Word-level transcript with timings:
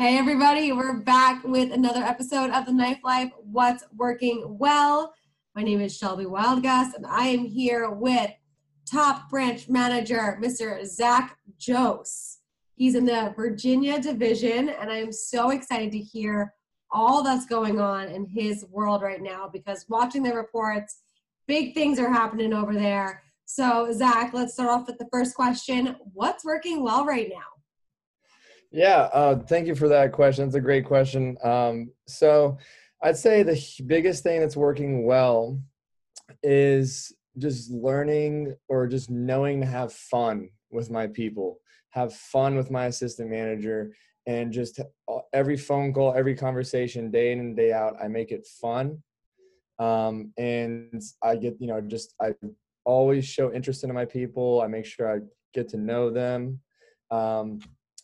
Hey, 0.00 0.16
everybody, 0.16 0.72
we're 0.72 0.94
back 0.94 1.44
with 1.44 1.72
another 1.72 2.00
episode 2.00 2.48
of 2.52 2.64
the 2.64 2.72
Knife 2.72 3.00
Life 3.04 3.32
What's 3.36 3.84
Working 3.94 4.56
Well. 4.58 5.12
My 5.54 5.62
name 5.62 5.78
is 5.82 5.94
Shelby 5.94 6.24
Wildgus, 6.24 6.94
and 6.94 7.04
I 7.06 7.26
am 7.26 7.44
here 7.44 7.90
with 7.90 8.30
top 8.90 9.28
branch 9.28 9.68
manager, 9.68 10.38
Mr. 10.42 10.82
Zack 10.86 11.36
Jose. 11.68 12.38
He's 12.76 12.94
in 12.94 13.04
the 13.04 13.34
Virginia 13.36 14.00
division, 14.00 14.70
and 14.70 14.90
I 14.90 14.96
am 14.96 15.12
so 15.12 15.50
excited 15.50 15.92
to 15.92 15.98
hear 15.98 16.54
all 16.90 17.22
that's 17.22 17.44
going 17.44 17.78
on 17.78 18.08
in 18.08 18.24
his 18.24 18.64
world 18.70 19.02
right 19.02 19.20
now 19.20 19.50
because 19.52 19.84
watching 19.90 20.22
the 20.22 20.34
reports, 20.34 21.00
big 21.46 21.74
things 21.74 21.98
are 21.98 22.10
happening 22.10 22.54
over 22.54 22.72
there. 22.72 23.22
So, 23.44 23.92
Zack, 23.92 24.32
let's 24.32 24.54
start 24.54 24.70
off 24.70 24.86
with 24.86 24.96
the 24.96 25.08
first 25.12 25.34
question 25.34 25.94
What's 26.14 26.42
working 26.42 26.82
well 26.82 27.04
right 27.04 27.28
now? 27.28 27.59
Yeah, 28.72 29.08
uh, 29.12 29.36
thank 29.36 29.66
you 29.66 29.74
for 29.74 29.88
that 29.88 30.12
question. 30.12 30.46
It's 30.46 30.54
a 30.54 30.60
great 30.60 30.84
question. 30.84 31.36
Um, 31.42 31.90
so, 32.06 32.58
I'd 33.02 33.16
say 33.16 33.42
the 33.42 33.58
biggest 33.86 34.22
thing 34.22 34.40
that's 34.40 34.56
working 34.56 35.06
well 35.06 35.58
is 36.42 37.12
just 37.38 37.70
learning 37.70 38.54
or 38.68 38.86
just 38.86 39.10
knowing 39.10 39.60
to 39.60 39.66
have 39.66 39.92
fun 39.92 40.50
with 40.70 40.90
my 40.90 41.06
people, 41.06 41.60
have 41.90 42.14
fun 42.14 42.56
with 42.56 42.70
my 42.70 42.86
assistant 42.86 43.30
manager, 43.30 43.94
and 44.26 44.52
just 44.52 44.80
every 45.32 45.56
phone 45.56 45.92
call, 45.94 46.14
every 46.14 46.34
conversation, 46.34 47.10
day 47.10 47.32
in 47.32 47.40
and 47.40 47.56
day 47.56 47.72
out, 47.72 47.96
I 48.00 48.06
make 48.08 48.32
it 48.32 48.46
fun. 48.60 49.02
Um, 49.78 50.32
and 50.36 51.02
I 51.22 51.36
get, 51.36 51.56
you 51.58 51.68
know, 51.68 51.80
just 51.80 52.14
I 52.20 52.34
always 52.84 53.24
show 53.24 53.52
interest 53.52 53.82
in 53.82 53.92
my 53.94 54.04
people. 54.04 54.60
I 54.60 54.66
make 54.66 54.84
sure 54.84 55.10
I 55.10 55.20
get 55.54 55.70
to 55.70 55.78
know 55.78 56.10
them. 56.10 56.60
Um, 57.10 57.60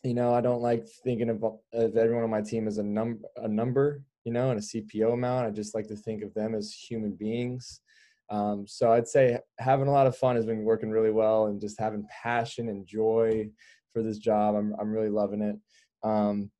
you 0.07 0.15
know, 0.15 0.33
I 0.33 0.41
don't 0.41 0.63
like 0.63 0.87
thinking 1.05 1.29
of, 1.29 1.43
of 1.73 1.97
everyone 1.97 2.23
on 2.23 2.31
my 2.31 2.41
team 2.41 2.69
as 2.69 2.79
a 2.79 2.83
number, 2.83 3.29
a 3.37 3.49
number, 3.49 4.03
you 4.25 4.33
know, 4.33 4.51
and 4.51 4.61
a 4.61 4.63
CPO 4.63 5.13
amount. 5.13 5.47
I 5.47 5.51
just 5.51 5.75
like 5.75 5.89
to 5.89 5.97
think 5.97 6.23
of 6.23 6.33
them 6.33 6.55
as 6.55 6.73
human 6.73 7.13
beings. 7.13 7.81
Um, 8.31 8.67
so 8.69 8.93
I'd 8.93 9.09
say 9.09 9.39
having 9.59 9.89
a 9.89 9.93
lot 9.93 10.07
of 10.07 10.17
fun 10.17 10.37
has 10.37 10.47
been 10.47 10.65
working 10.65 10.91
really 10.91 11.11
well, 11.11 11.47
and 11.47 11.61
just 11.61 11.81
having 11.81 12.07
passion 12.23 12.69
and 12.69 12.87
joy 12.87 13.49
for 13.93 14.03
this 14.03 14.19
job. 14.19 14.55
I'm 14.55 14.75
I'm 14.81 14.91
really 14.91 15.11
loving 15.11 15.43
it. 15.43 15.57
Um, 16.03 16.51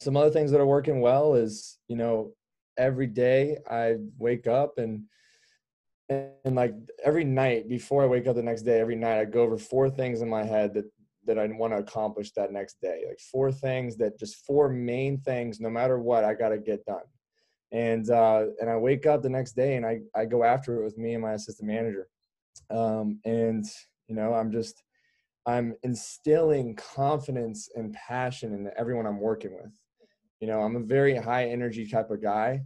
some 0.00 0.16
other 0.16 0.30
things 0.30 0.50
that 0.50 0.60
are 0.60 0.66
working 0.66 1.00
well 1.00 1.34
is 1.34 1.78
you 1.88 1.96
know 1.96 2.32
every 2.78 3.06
day 3.06 3.58
I 3.70 3.96
wake 4.18 4.46
up 4.46 4.78
and 4.78 5.04
and 6.08 6.56
like 6.56 6.74
every 7.04 7.24
night 7.24 7.68
before 7.68 8.02
I 8.02 8.06
wake 8.06 8.26
up 8.26 8.36
the 8.36 8.42
next 8.42 8.62
day, 8.62 8.80
every 8.80 8.96
night 8.96 9.20
I 9.20 9.24
go 9.24 9.42
over 9.42 9.58
four 9.58 9.88
things 9.90 10.20
in 10.20 10.28
my 10.28 10.44
head 10.44 10.74
that 10.74 10.84
that 11.26 11.38
I 11.38 11.46
want 11.46 11.72
to 11.72 11.78
accomplish 11.78 12.32
that 12.32 12.52
next 12.52 12.80
day. 12.80 13.04
Like 13.06 13.20
four 13.20 13.52
things 13.52 13.96
that 13.98 14.18
just 14.18 14.44
four 14.46 14.68
main 14.68 15.18
things, 15.18 15.60
no 15.60 15.70
matter 15.70 15.98
what, 15.98 16.24
I 16.24 16.34
got 16.34 16.50
to 16.50 16.58
get 16.58 16.84
done. 16.84 17.04
And 17.70 18.10
uh, 18.10 18.46
and 18.60 18.68
I 18.68 18.76
wake 18.76 19.06
up 19.06 19.22
the 19.22 19.30
next 19.30 19.52
day 19.52 19.76
and 19.76 19.86
I 19.86 20.00
I 20.14 20.26
go 20.26 20.44
after 20.44 20.80
it 20.80 20.84
with 20.84 20.98
me 20.98 21.14
and 21.14 21.22
my 21.22 21.32
assistant 21.32 21.68
manager. 21.68 22.08
Um, 22.70 23.20
and 23.24 23.64
you 24.08 24.14
know 24.14 24.34
I'm 24.34 24.52
just 24.52 24.82
I'm 25.46 25.74
instilling 25.82 26.76
confidence 26.76 27.68
and 27.74 27.92
passion 27.94 28.52
in 28.52 28.70
everyone 28.76 29.06
I'm 29.06 29.20
working 29.20 29.54
with. 29.54 29.72
You 30.40 30.48
know, 30.48 30.60
I'm 30.60 30.76
a 30.76 30.80
very 30.80 31.16
high 31.16 31.48
energy 31.48 31.86
type 31.86 32.10
of 32.10 32.22
guy, 32.22 32.62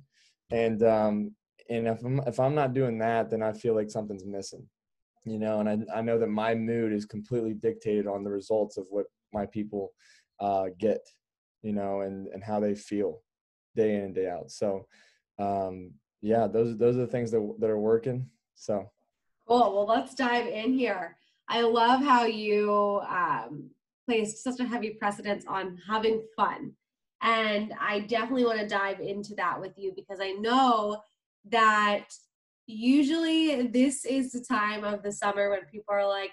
and 0.50 0.82
um, 0.82 1.34
and 1.68 1.86
if 1.86 2.02
I'm 2.04 2.20
if 2.26 2.40
I'm 2.40 2.54
not 2.54 2.74
doing 2.74 2.98
that, 2.98 3.30
then 3.30 3.42
I 3.42 3.52
feel 3.52 3.74
like 3.74 3.90
something's 3.90 4.24
missing. 4.24 4.66
You 5.26 5.38
know, 5.38 5.60
and 5.60 5.68
I 5.68 5.98
I 5.98 6.00
know 6.02 6.18
that 6.18 6.28
my 6.28 6.54
mood 6.54 6.92
is 6.92 7.04
completely 7.04 7.52
dictated 7.52 8.06
on 8.06 8.24
the 8.24 8.30
results 8.30 8.78
of 8.78 8.86
what 8.88 9.06
my 9.32 9.44
people 9.46 9.92
uh, 10.40 10.66
get. 10.78 11.00
You 11.62 11.72
know, 11.72 12.00
and 12.00 12.28
and 12.28 12.42
how 12.42 12.60
they 12.60 12.74
feel 12.74 13.22
day 13.74 13.96
in 13.96 14.04
and 14.04 14.14
day 14.14 14.28
out. 14.28 14.50
So, 14.50 14.86
um, 15.38 15.92
yeah, 16.22 16.46
those 16.46 16.78
those 16.78 16.96
are 16.96 17.00
the 17.00 17.06
things 17.06 17.30
that 17.32 17.56
that 17.60 17.70
are 17.70 17.78
working. 17.78 18.30
So. 18.54 18.90
Cool. 19.48 19.74
Well, 19.74 19.86
let's 19.86 20.14
dive 20.14 20.48
in 20.48 20.72
here. 20.72 21.16
I 21.48 21.60
love 21.60 22.02
how 22.02 22.24
you 22.24 23.00
um, 23.08 23.70
placed 24.06 24.42
such 24.42 24.58
a 24.58 24.64
heavy 24.64 24.90
precedence 24.90 25.44
on 25.46 25.78
having 25.86 26.24
fun. 26.36 26.72
And 27.22 27.72
I 27.80 28.00
definitely 28.00 28.44
want 28.44 28.60
to 28.60 28.68
dive 28.68 29.00
into 29.00 29.34
that 29.36 29.60
with 29.60 29.72
you 29.76 29.92
because 29.94 30.18
I 30.20 30.32
know 30.32 31.00
that 31.50 32.08
usually 32.66 33.66
this 33.68 34.04
is 34.04 34.32
the 34.32 34.44
time 34.44 34.84
of 34.84 35.02
the 35.02 35.12
summer 35.12 35.50
when 35.50 35.64
people 35.66 35.94
are 35.94 36.06
like, 36.06 36.30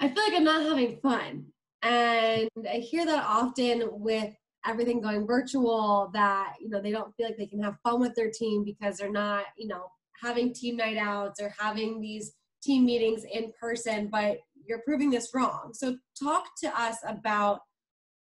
I 0.00 0.08
feel 0.08 0.22
like 0.22 0.34
I'm 0.34 0.44
not 0.44 0.62
having 0.62 0.98
fun. 1.00 1.46
And 1.82 2.48
I 2.68 2.76
hear 2.76 3.06
that 3.06 3.24
often 3.24 3.88
with 3.92 4.32
everything 4.66 5.00
going 5.00 5.26
virtual 5.26 6.10
that, 6.12 6.54
you 6.60 6.68
know, 6.68 6.80
they 6.80 6.90
don't 6.90 7.14
feel 7.16 7.26
like 7.26 7.36
they 7.36 7.46
can 7.46 7.62
have 7.62 7.76
fun 7.82 8.00
with 8.00 8.14
their 8.14 8.30
team 8.30 8.64
because 8.64 8.96
they're 8.96 9.10
not, 9.10 9.44
you 9.56 9.68
know, 9.68 9.86
having 10.20 10.52
team 10.52 10.76
night 10.76 10.96
outs 10.96 11.40
or 11.40 11.54
having 11.58 12.00
these 12.00 12.32
team 12.62 12.84
meetings 12.84 13.24
in 13.32 13.52
person, 13.60 14.08
but 14.10 14.38
you're 14.66 14.80
proving 14.80 15.10
this 15.10 15.30
wrong. 15.34 15.70
So 15.72 15.96
talk 16.20 16.44
to 16.62 16.80
us 16.80 16.96
about 17.06 17.60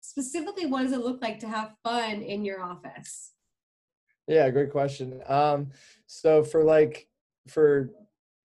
specifically 0.01 0.67
what 0.67 0.83
does 0.83 0.93
it 0.93 0.99
look 0.99 1.21
like 1.21 1.39
to 1.39 1.47
have 1.47 1.73
fun 1.83 2.21
in 2.21 2.45
your 2.45 2.61
office? 2.61 3.33
Yeah, 4.27 4.49
great 4.49 4.71
question. 4.71 5.21
Um, 5.27 5.71
so 6.07 6.43
for 6.43 6.63
like 6.63 7.07
for 7.47 7.91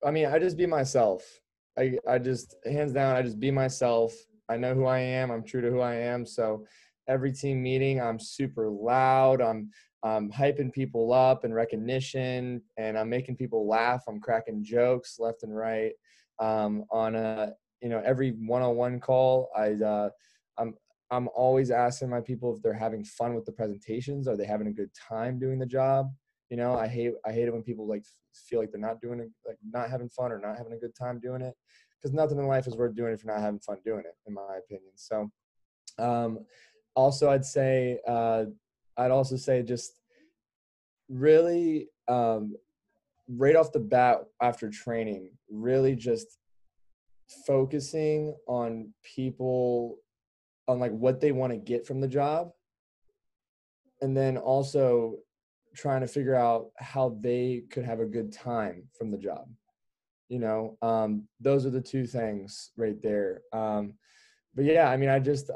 I 0.05 0.11
mean, 0.11 0.27
I 0.27 0.39
just 0.39 0.57
be 0.57 0.67
myself. 0.67 1.23
I 1.79 1.99
I 2.09 2.19
just 2.19 2.57
hands 2.67 2.93
down, 2.93 3.17
I 3.17 3.23
just 3.23 3.41
be 3.41 3.51
myself. 3.51 4.13
I 4.49 4.57
know 4.57 4.75
who 4.75 4.85
I 4.85 4.99
am. 4.99 5.31
I'm 5.31 5.45
true 5.45 5.63
to 5.63 5.71
who 5.71 5.81
I 5.81 5.95
am. 5.95 6.27
So 6.27 6.67
every 7.09 7.33
team 7.33 7.63
meeting, 7.63 8.01
I'm 8.01 8.19
super 8.19 8.69
loud. 8.69 9.41
I'm 9.41 9.71
I'm 10.05 10.31
hyping 10.33 10.73
people 10.73 11.13
up 11.13 11.45
and 11.45 11.55
recognition, 11.55 12.61
and 12.77 12.99
I'm 12.99 13.09
making 13.09 13.37
people 13.37 13.69
laugh. 13.69 14.03
I'm 14.09 14.21
cracking 14.21 14.65
jokes 14.65 15.17
left 15.19 15.45
and 15.45 15.57
right. 15.57 15.93
Um, 16.41 16.85
on 16.91 17.15
a 17.15 17.53
you 17.81 17.89
know 17.89 18.03
every 18.05 18.31
one-on-one 18.31 19.01
call, 19.01 19.49
I 19.57 19.73
uh, 19.73 20.11
I'm 20.59 20.75
I'm 21.11 21.29
always 21.35 21.71
asking 21.71 22.11
my 22.11 22.21
people 22.21 22.55
if 22.55 22.63
they're 22.63 22.73
having 22.73 23.05
fun 23.05 23.35
with 23.35 23.45
the 23.45 23.53
presentations. 23.53 24.27
Are 24.27 24.37
they 24.37 24.47
having 24.47 24.67
a 24.67 24.73
good 24.73 24.91
time 24.95 25.39
doing 25.39 25.59
the 25.61 25.67
job? 25.67 26.11
You 26.53 26.59
know, 26.59 26.75
I 26.75 26.87
hate 26.87 27.15
I 27.25 27.33
hate 27.33 27.49
it 27.49 27.53
when 27.55 27.63
people 27.63 27.89
like 27.89 28.05
feel 28.35 28.61
like 28.61 28.71
they're 28.71 28.79
not 28.79 29.01
doing 29.01 29.21
it, 29.21 29.31
like 29.47 29.57
not 29.73 29.89
having 29.89 30.11
fun 30.11 30.31
or 30.31 30.39
not 30.39 30.59
having 30.59 30.75
a 30.75 30.77
good 30.77 30.95
time 30.95 31.19
doing 31.19 31.41
it. 31.41 31.55
Because 31.97 32.13
nothing 32.13 32.39
in 32.39 32.47
life 32.47 32.67
is 32.67 32.77
worth 32.77 32.95
doing 32.95 33.15
if 33.15 33.25
you're 33.25 33.33
not 33.33 33.41
having 33.41 33.61
fun 33.61 33.79
doing 33.87 34.01
it, 34.01 34.15
in 34.27 34.35
my 34.35 34.59
opinion. 34.59 34.93
So, 34.95 35.31
um, 35.99 36.41
also 36.95 37.31
I'd 37.31 37.47
say 37.47 38.01
uh, 38.07 38.45
I'd 38.99 39.11
also 39.11 39.37
say 39.37 39.63
just 39.63 39.95
really 41.09 41.89
um, 42.07 42.55
right 43.29 43.57
off 43.57 43.73
the 43.73 43.81
bat 43.81 44.19
after 44.43 44.69
training, 44.69 45.31
really 45.49 45.97
just 45.97 46.37
focusing 47.47 48.37
on 48.47 48.93
people 49.03 50.01
on 50.69 50.79
like 50.79 50.93
what 50.93 51.19
they 51.19 51.33
want 51.33 51.55
to 51.55 51.59
get 51.59 51.87
from 51.87 52.03
the 52.03 52.09
job 52.09 52.51
and 54.03 54.15
then 54.15 54.37
also 54.37 55.17
trying 55.75 56.01
to 56.01 56.07
figure 56.07 56.35
out 56.35 56.71
how 56.79 57.17
they 57.21 57.65
could 57.71 57.85
have 57.85 58.01
a 58.01 58.07
good 58.07 58.33
time 58.33 58.85
from 58.97 59.11
the 59.11 59.19
job 59.19 59.49
you 60.29 60.39
know 60.39 60.77
um, 60.83 61.27
those 61.41 61.67
are 61.67 61.71
the 61.71 61.81
two 61.81 62.07
things 62.07 62.71
right 62.77 63.01
there 63.03 63.43
um, 63.53 63.95
but 64.55 64.65
yeah 64.65 64.89
i 64.89 64.97
mean 64.97 65.09
i 65.09 65.19
just 65.19 65.51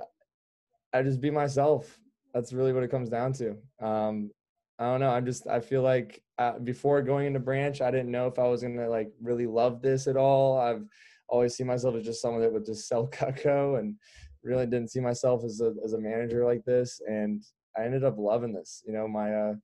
i 0.93 1.03
just 1.03 1.21
be 1.21 1.31
myself 1.31 1.99
that's 2.37 2.53
really 2.53 2.75
what 2.75 2.83
it 2.83 2.91
comes 2.91 3.09
down 3.09 3.33
to. 3.33 3.57
Um, 3.81 4.31
I 4.79 4.85
don't 4.85 5.01
know. 5.01 5.09
I'm 5.09 5.25
just 5.25 5.47
I 5.47 5.59
feel 5.59 5.81
like 5.81 6.23
uh, 6.39 6.59
before 6.59 7.01
going 7.01 7.27
into 7.27 7.41
branch, 7.41 7.81
I 7.81 7.91
didn't 7.91 8.11
know 8.11 8.27
if 8.27 8.39
I 8.39 8.47
was 8.47 8.61
gonna 8.61 8.91
like 8.91 9.11
really 9.23 9.47
love 9.47 9.81
this 9.81 10.07
at 10.07 10.19
all. 10.19 10.59
I've 10.59 10.85
always 11.31 11.57
seen 11.57 11.67
myself 11.67 11.97
as 11.97 12.05
just 12.05 12.21
someone 12.21 12.43
that 12.43 12.53
would 12.53 12.67
just 12.67 12.89
sell 12.89 13.09
Cutco 13.13 13.79
and 13.79 13.97
really 14.43 14.67
didn't 14.67 14.91
see 14.91 15.01
myself 15.01 15.45
as 15.45 15.63
a 15.63 15.73
as 15.83 15.95
a 15.95 15.99
manager 15.99 16.45
like 16.45 16.63
this. 16.67 17.01
And 17.07 17.43
I 17.75 17.85
ended 17.85 18.05
up 18.05 18.19
loving 18.19 18.53
this. 18.53 18.83
You 18.87 18.93
know, 18.93 19.09
my 19.09 19.35
uh, 19.35 19.55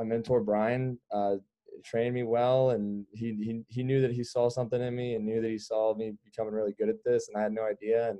my 0.00 0.06
mentor 0.06 0.40
Brian 0.40 0.98
uh, 1.12 1.36
trained 1.84 2.14
me 2.14 2.22
well, 2.22 2.70
and 2.70 3.04
he, 3.12 3.34
he 3.34 3.62
he 3.68 3.82
knew 3.82 4.00
that 4.00 4.12
he 4.12 4.24
saw 4.24 4.48
something 4.48 4.80
in 4.80 4.96
me 4.96 5.14
and 5.14 5.26
knew 5.26 5.42
that 5.42 5.50
he 5.50 5.58
saw 5.58 5.94
me 5.94 6.14
becoming 6.24 6.54
really 6.54 6.74
good 6.78 6.88
at 6.88 7.04
this, 7.04 7.28
and 7.28 7.36
I 7.36 7.42
had 7.42 7.52
no 7.52 7.66
idea. 7.66 8.10
And 8.10 8.18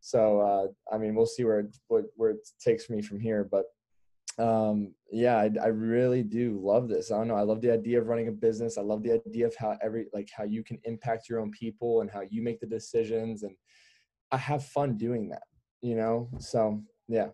so 0.00 0.40
uh, 0.40 0.94
I 0.94 0.98
mean, 0.98 1.14
we'll 1.14 1.26
see 1.26 1.44
where 1.44 1.68
what, 1.86 2.06
where 2.16 2.30
it 2.30 2.48
takes 2.60 2.90
me 2.90 3.00
from 3.00 3.20
here. 3.20 3.48
But 3.48 3.66
um, 4.44 4.92
yeah, 5.12 5.36
I, 5.36 5.50
I 5.62 5.68
really 5.68 6.24
do 6.24 6.60
love 6.60 6.88
this. 6.88 7.12
I 7.12 7.18
don't 7.18 7.28
know. 7.28 7.36
I 7.36 7.42
love 7.42 7.60
the 7.60 7.72
idea 7.72 8.00
of 8.00 8.08
running 8.08 8.28
a 8.28 8.32
business. 8.32 8.76
I 8.76 8.82
love 8.82 9.04
the 9.04 9.12
idea 9.12 9.46
of 9.46 9.54
how 9.54 9.78
every 9.80 10.06
like 10.12 10.28
how 10.36 10.44
you 10.44 10.64
can 10.64 10.80
impact 10.82 11.28
your 11.28 11.38
own 11.38 11.52
people 11.52 12.00
and 12.00 12.10
how 12.10 12.22
you 12.28 12.42
make 12.42 12.58
the 12.58 12.66
decisions. 12.66 13.44
And 13.44 13.54
I 14.32 14.36
have 14.36 14.64
fun 14.64 14.96
doing 14.96 15.28
that. 15.28 15.44
You 15.80 15.94
know. 15.94 16.28
So 16.40 16.82
yeah. 17.06 17.28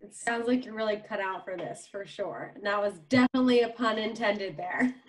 It 0.00 0.14
sounds 0.14 0.46
like 0.46 0.64
you're 0.64 0.74
really 0.74 1.02
cut 1.08 1.20
out 1.20 1.44
for 1.44 1.56
this 1.56 1.88
for 1.90 2.06
sure. 2.06 2.52
And 2.54 2.64
that 2.64 2.80
was 2.80 3.00
definitely 3.08 3.62
a 3.62 3.70
pun 3.70 3.98
intended 3.98 4.56
there. 4.56 4.94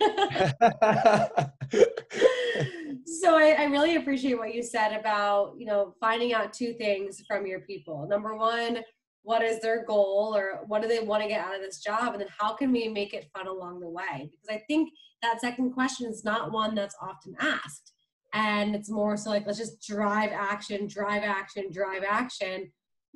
so 3.06 3.36
I, 3.36 3.54
I, 3.58 3.64
really 3.64 3.94
appreciate 3.96 4.36
what 4.36 4.52
you 4.52 4.64
said 4.64 4.98
about, 4.98 5.54
you 5.56 5.66
know, 5.66 5.94
finding 6.00 6.34
out 6.34 6.52
two 6.52 6.72
things 6.74 7.22
from 7.28 7.46
your 7.46 7.60
people. 7.60 8.08
Number 8.08 8.36
one, 8.36 8.80
what 9.22 9.42
is 9.42 9.60
their 9.60 9.84
goal 9.84 10.34
or 10.36 10.60
what 10.66 10.82
do 10.82 10.88
they 10.88 11.00
want 11.00 11.22
to 11.22 11.28
get 11.28 11.40
out 11.40 11.54
of 11.54 11.60
this 11.60 11.80
job 11.80 12.12
and 12.12 12.20
then 12.20 12.28
how 12.38 12.54
can 12.54 12.72
we 12.72 12.88
make 12.88 13.14
it 13.14 13.30
fun 13.34 13.46
along 13.46 13.80
the 13.80 13.88
way 13.88 14.30
because 14.30 14.48
i 14.48 14.62
think 14.66 14.90
that 15.22 15.40
second 15.40 15.72
question 15.72 16.08
is 16.08 16.24
not 16.24 16.52
one 16.52 16.74
that's 16.74 16.96
often 17.02 17.34
asked 17.38 17.92
and 18.32 18.74
it's 18.74 18.90
more 18.90 19.16
so 19.16 19.30
like 19.30 19.46
let's 19.46 19.58
just 19.58 19.86
drive 19.86 20.30
action 20.32 20.86
drive 20.86 21.22
action 21.22 21.70
drive 21.70 22.02
action 22.02 22.70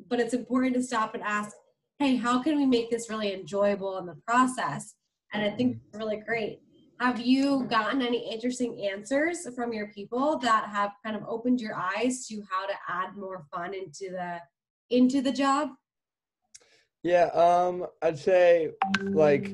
but 0.09 0.21
it's 0.21 0.35
important 0.35 0.75
to 0.75 0.83
stop 0.83 1.15
and 1.15 1.23
ask 1.23 1.57
hey 1.99 2.17
how 2.17 2.43
can 2.43 2.57
we 2.57 2.67
make 2.67 2.91
this 2.91 3.09
really 3.09 3.33
enjoyable 3.33 3.99
in 3.99 4.07
the 4.07 4.17
process? 4.27 4.95
And 5.33 5.43
i 5.43 5.51
think 5.51 5.79
it's 5.87 5.99
really 5.99 6.17
great. 6.17 6.61
Have 7.01 7.21
you 7.21 7.65
gotten 7.65 8.03
any 8.03 8.31
interesting 8.33 8.89
answers 8.93 9.47
from 9.55 9.73
your 9.73 9.89
people 9.89 10.39
that 10.39 10.69
have 10.69 10.93
kind 11.05 11.17
of 11.17 11.23
opened 11.29 11.61
your 11.61 11.75
eyes 11.75 12.27
to 12.29 12.41
how 12.49 12.67
to 12.67 12.75
add 12.89 13.17
more 13.17 13.45
fun 13.53 13.75
into 13.75 14.11
the 14.11 14.39
into 14.91 15.21
the 15.21 15.33
job? 15.33 15.71
Yeah, 17.03 17.27
um, 17.35 17.87
I'd 18.01 18.19
say 18.19 18.71
like 19.03 19.53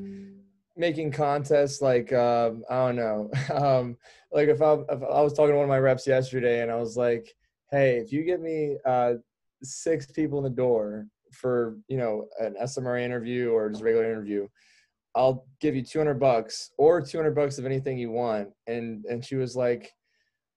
making 0.76 1.12
contests 1.12 1.80
like 1.80 2.12
um, 2.12 2.62
I 2.70 2.86
don't 2.86 2.96
know. 2.96 3.30
Um, 3.50 3.96
like 4.32 4.48
if 4.48 4.62
I 4.62 4.74
if 4.74 5.02
I 5.02 5.20
was 5.22 5.32
talking 5.32 5.52
to 5.52 5.56
one 5.56 5.64
of 5.64 5.68
my 5.68 5.78
reps 5.78 6.06
yesterday 6.06 6.62
and 6.62 6.70
I 6.70 6.76
was 6.76 6.96
like, 6.96 7.34
"Hey, 7.70 7.96
if 7.96 8.12
you 8.12 8.22
get 8.22 8.40
me 8.40 8.76
uh, 8.84 9.14
six 9.62 10.06
people 10.06 10.38
in 10.38 10.44
the 10.44 10.50
door 10.50 11.06
for, 11.32 11.76
you 11.88 11.96
know, 11.96 12.26
an 12.38 12.54
SMRA 12.62 13.02
interview 13.02 13.50
or 13.50 13.70
just 13.70 13.82
regular 13.82 14.04
interview, 14.04 14.46
I'll 15.14 15.46
give 15.60 15.74
you 15.74 15.82
200 15.82 16.14
bucks 16.14 16.70
or 16.78 17.00
200 17.00 17.34
bucks 17.34 17.58
of 17.58 17.66
anything 17.66 17.98
you 17.98 18.10
want." 18.10 18.48
And 18.66 19.04
and 19.06 19.24
she 19.24 19.36
was 19.36 19.56
like, 19.56 19.90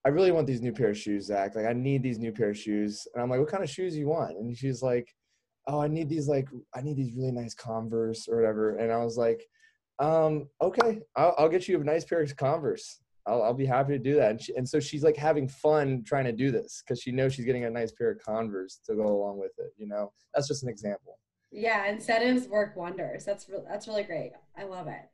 I 0.05 0.09
really 0.09 0.31
want 0.31 0.47
these 0.47 0.61
new 0.61 0.73
pair 0.73 0.89
of 0.89 0.97
shoes, 0.97 1.27
Zack. 1.27 1.55
Like, 1.55 1.65
I 1.65 1.73
need 1.73 2.03
these 2.03 2.19
new 2.19 2.31
pair 2.31 2.49
of 2.49 2.57
shoes. 2.57 3.07
And 3.13 3.23
I'm 3.23 3.29
like, 3.29 3.39
what 3.39 3.49
kind 3.49 3.63
of 3.63 3.69
shoes 3.69 3.95
you 3.95 4.09
want? 4.09 4.37
And 4.37 4.55
she's 4.55 4.81
like, 4.81 5.07
oh, 5.67 5.79
I 5.81 5.87
need 5.87 6.09
these 6.09 6.27
like 6.27 6.47
I 6.75 6.81
need 6.81 6.97
these 6.97 7.15
really 7.15 7.31
nice 7.31 7.53
Converse 7.53 8.27
or 8.27 8.35
whatever. 8.35 8.77
And 8.77 8.91
I 8.91 8.97
was 8.97 9.17
like, 9.17 9.45
um, 9.99 10.49
okay, 10.61 10.99
I'll, 11.15 11.35
I'll 11.37 11.49
get 11.49 11.67
you 11.67 11.79
a 11.79 11.83
nice 11.83 12.03
pair 12.03 12.21
of 12.21 12.35
Converse. 12.35 12.99
I'll, 13.25 13.43
I'll 13.43 13.53
be 13.53 13.65
happy 13.65 13.93
to 13.93 13.99
do 13.99 14.15
that. 14.15 14.31
And, 14.31 14.41
she, 14.41 14.55
and 14.55 14.67
so 14.67 14.79
she's 14.79 15.03
like 15.03 15.15
having 15.15 15.47
fun 15.47 16.03
trying 16.05 16.25
to 16.25 16.31
do 16.31 16.51
this 16.51 16.83
because 16.85 17.01
she 17.01 17.11
knows 17.11 17.33
she's 17.33 17.45
getting 17.45 17.65
a 17.65 17.69
nice 17.69 17.91
pair 17.91 18.11
of 18.11 18.19
Converse 18.19 18.79
to 18.85 18.95
go 18.95 19.07
along 19.07 19.39
with 19.39 19.51
it. 19.57 19.73
You 19.77 19.87
know, 19.87 20.11
that's 20.33 20.47
just 20.47 20.63
an 20.63 20.69
example. 20.69 21.17
Yeah, 21.51 21.87
incentives 21.87 22.47
work 22.47 22.75
wonders. 22.75 23.25
That's 23.25 23.47
re- 23.47 23.63
that's 23.67 23.87
really 23.87 24.03
great. 24.03 24.31
I 24.57 24.63
love 24.63 24.87
it. 24.87 25.09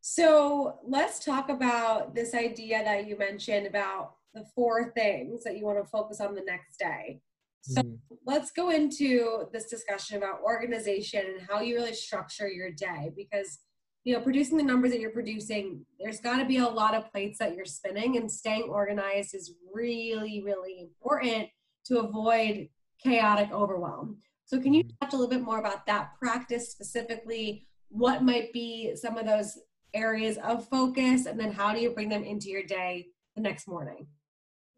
So 0.00 0.78
let's 0.86 1.24
talk 1.24 1.48
about 1.48 2.14
this 2.14 2.34
idea 2.34 2.84
that 2.84 3.06
you 3.06 3.16
mentioned 3.16 3.66
about 3.66 4.12
the 4.34 4.44
four 4.54 4.92
things 4.92 5.42
that 5.44 5.56
you 5.56 5.64
want 5.64 5.82
to 5.82 5.88
focus 5.88 6.20
on 6.20 6.34
the 6.34 6.42
next 6.42 6.78
day. 6.78 7.20
So 7.62 7.82
mm-hmm. 7.82 8.14
let's 8.24 8.52
go 8.52 8.70
into 8.70 9.48
this 9.52 9.68
discussion 9.68 10.18
about 10.18 10.42
organization 10.42 11.24
and 11.26 11.48
how 11.48 11.60
you 11.60 11.74
really 11.74 11.94
structure 11.94 12.48
your 12.48 12.70
day 12.70 13.10
because 13.16 13.58
you 14.06 14.14
know 14.14 14.20
producing 14.20 14.56
the 14.56 14.62
numbers 14.62 14.92
that 14.92 15.00
you're 15.00 15.10
producing 15.10 15.84
there's 16.00 16.20
got 16.20 16.38
to 16.38 16.44
be 16.44 16.58
a 16.58 16.66
lot 16.66 16.94
of 16.94 17.10
plates 17.12 17.38
that 17.40 17.54
you're 17.56 17.64
spinning 17.64 18.16
and 18.16 18.30
staying 18.30 18.68
organized 18.70 19.34
is 19.34 19.54
really 19.74 20.42
really 20.44 20.80
important 20.80 21.48
to 21.86 22.00
avoid 22.00 22.68
chaotic 23.02 23.52
overwhelm. 23.52 24.18
So 24.44 24.60
can 24.60 24.74
you 24.74 24.84
mm-hmm. 24.84 25.04
talk 25.04 25.12
a 25.12 25.16
little 25.16 25.30
bit 25.30 25.42
more 25.42 25.58
about 25.58 25.86
that 25.86 26.18
practice 26.18 26.70
specifically? 26.70 27.66
What 27.88 28.22
might 28.22 28.52
be 28.52 28.94
some 28.96 29.16
of 29.16 29.26
those 29.26 29.58
areas 29.94 30.38
of 30.38 30.68
focus 30.68 31.26
and 31.26 31.38
then 31.38 31.52
how 31.52 31.72
do 31.72 31.80
you 31.80 31.90
bring 31.90 32.08
them 32.08 32.24
into 32.24 32.48
your 32.48 32.64
day 32.64 33.06
the 33.34 33.42
next 33.42 33.68
morning? 33.68 34.06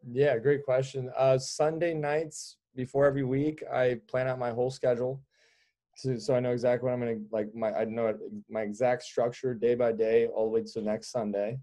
Yeah 0.06 0.38
great 0.38 0.64
question. 0.64 1.10
Uh, 1.16 1.38
sunday 1.38 1.94
nights 1.94 2.56
before 2.76 3.06
every 3.06 3.24
week 3.24 3.62
i 3.72 3.98
plan 4.08 4.28
out 4.28 4.38
my 4.38 4.50
whole 4.50 4.70
schedule 4.70 5.20
so, 5.98 6.16
so 6.16 6.34
i 6.34 6.40
know 6.40 6.52
exactly 6.52 6.86
what 6.86 6.94
i'm 6.94 7.00
gonna 7.00 7.18
like 7.32 7.52
my 7.54 7.72
i 7.72 7.84
know 7.84 8.14
my 8.48 8.62
exact 8.62 9.02
structure 9.02 9.52
day 9.52 9.74
by 9.74 9.90
day 9.90 10.28
all 10.28 10.44
the 10.44 10.50
way 10.50 10.62
to 10.62 10.80
next 10.80 11.10
sunday. 11.10 11.58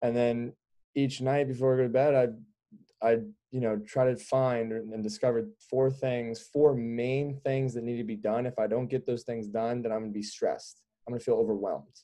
And 0.00 0.16
then 0.16 0.52
each 0.94 1.20
night 1.20 1.48
before 1.48 1.74
i 1.74 1.76
go 1.76 1.82
to 1.82 1.88
bed 1.88 2.14
i 3.02 3.06
i 3.06 3.18
you 3.50 3.60
know 3.60 3.78
try 3.86 4.06
to 4.06 4.16
find 4.16 4.72
and 4.72 5.02
discover 5.02 5.48
four 5.70 5.90
things 5.90 6.40
four 6.52 6.74
main 6.74 7.40
things 7.44 7.74
that 7.74 7.84
need 7.84 7.98
to 7.98 8.04
be 8.04 8.16
done. 8.16 8.46
If 8.46 8.58
i 8.58 8.66
don't 8.66 8.88
get 8.88 9.04
those 9.04 9.24
things 9.24 9.46
done 9.48 9.82
then 9.82 9.92
i'm 9.92 10.00
gonna 10.00 10.12
be 10.12 10.22
stressed. 10.22 10.82
I'm 11.06 11.12
gonna 11.12 11.20
feel 11.20 11.34
overwhelmed. 11.34 11.96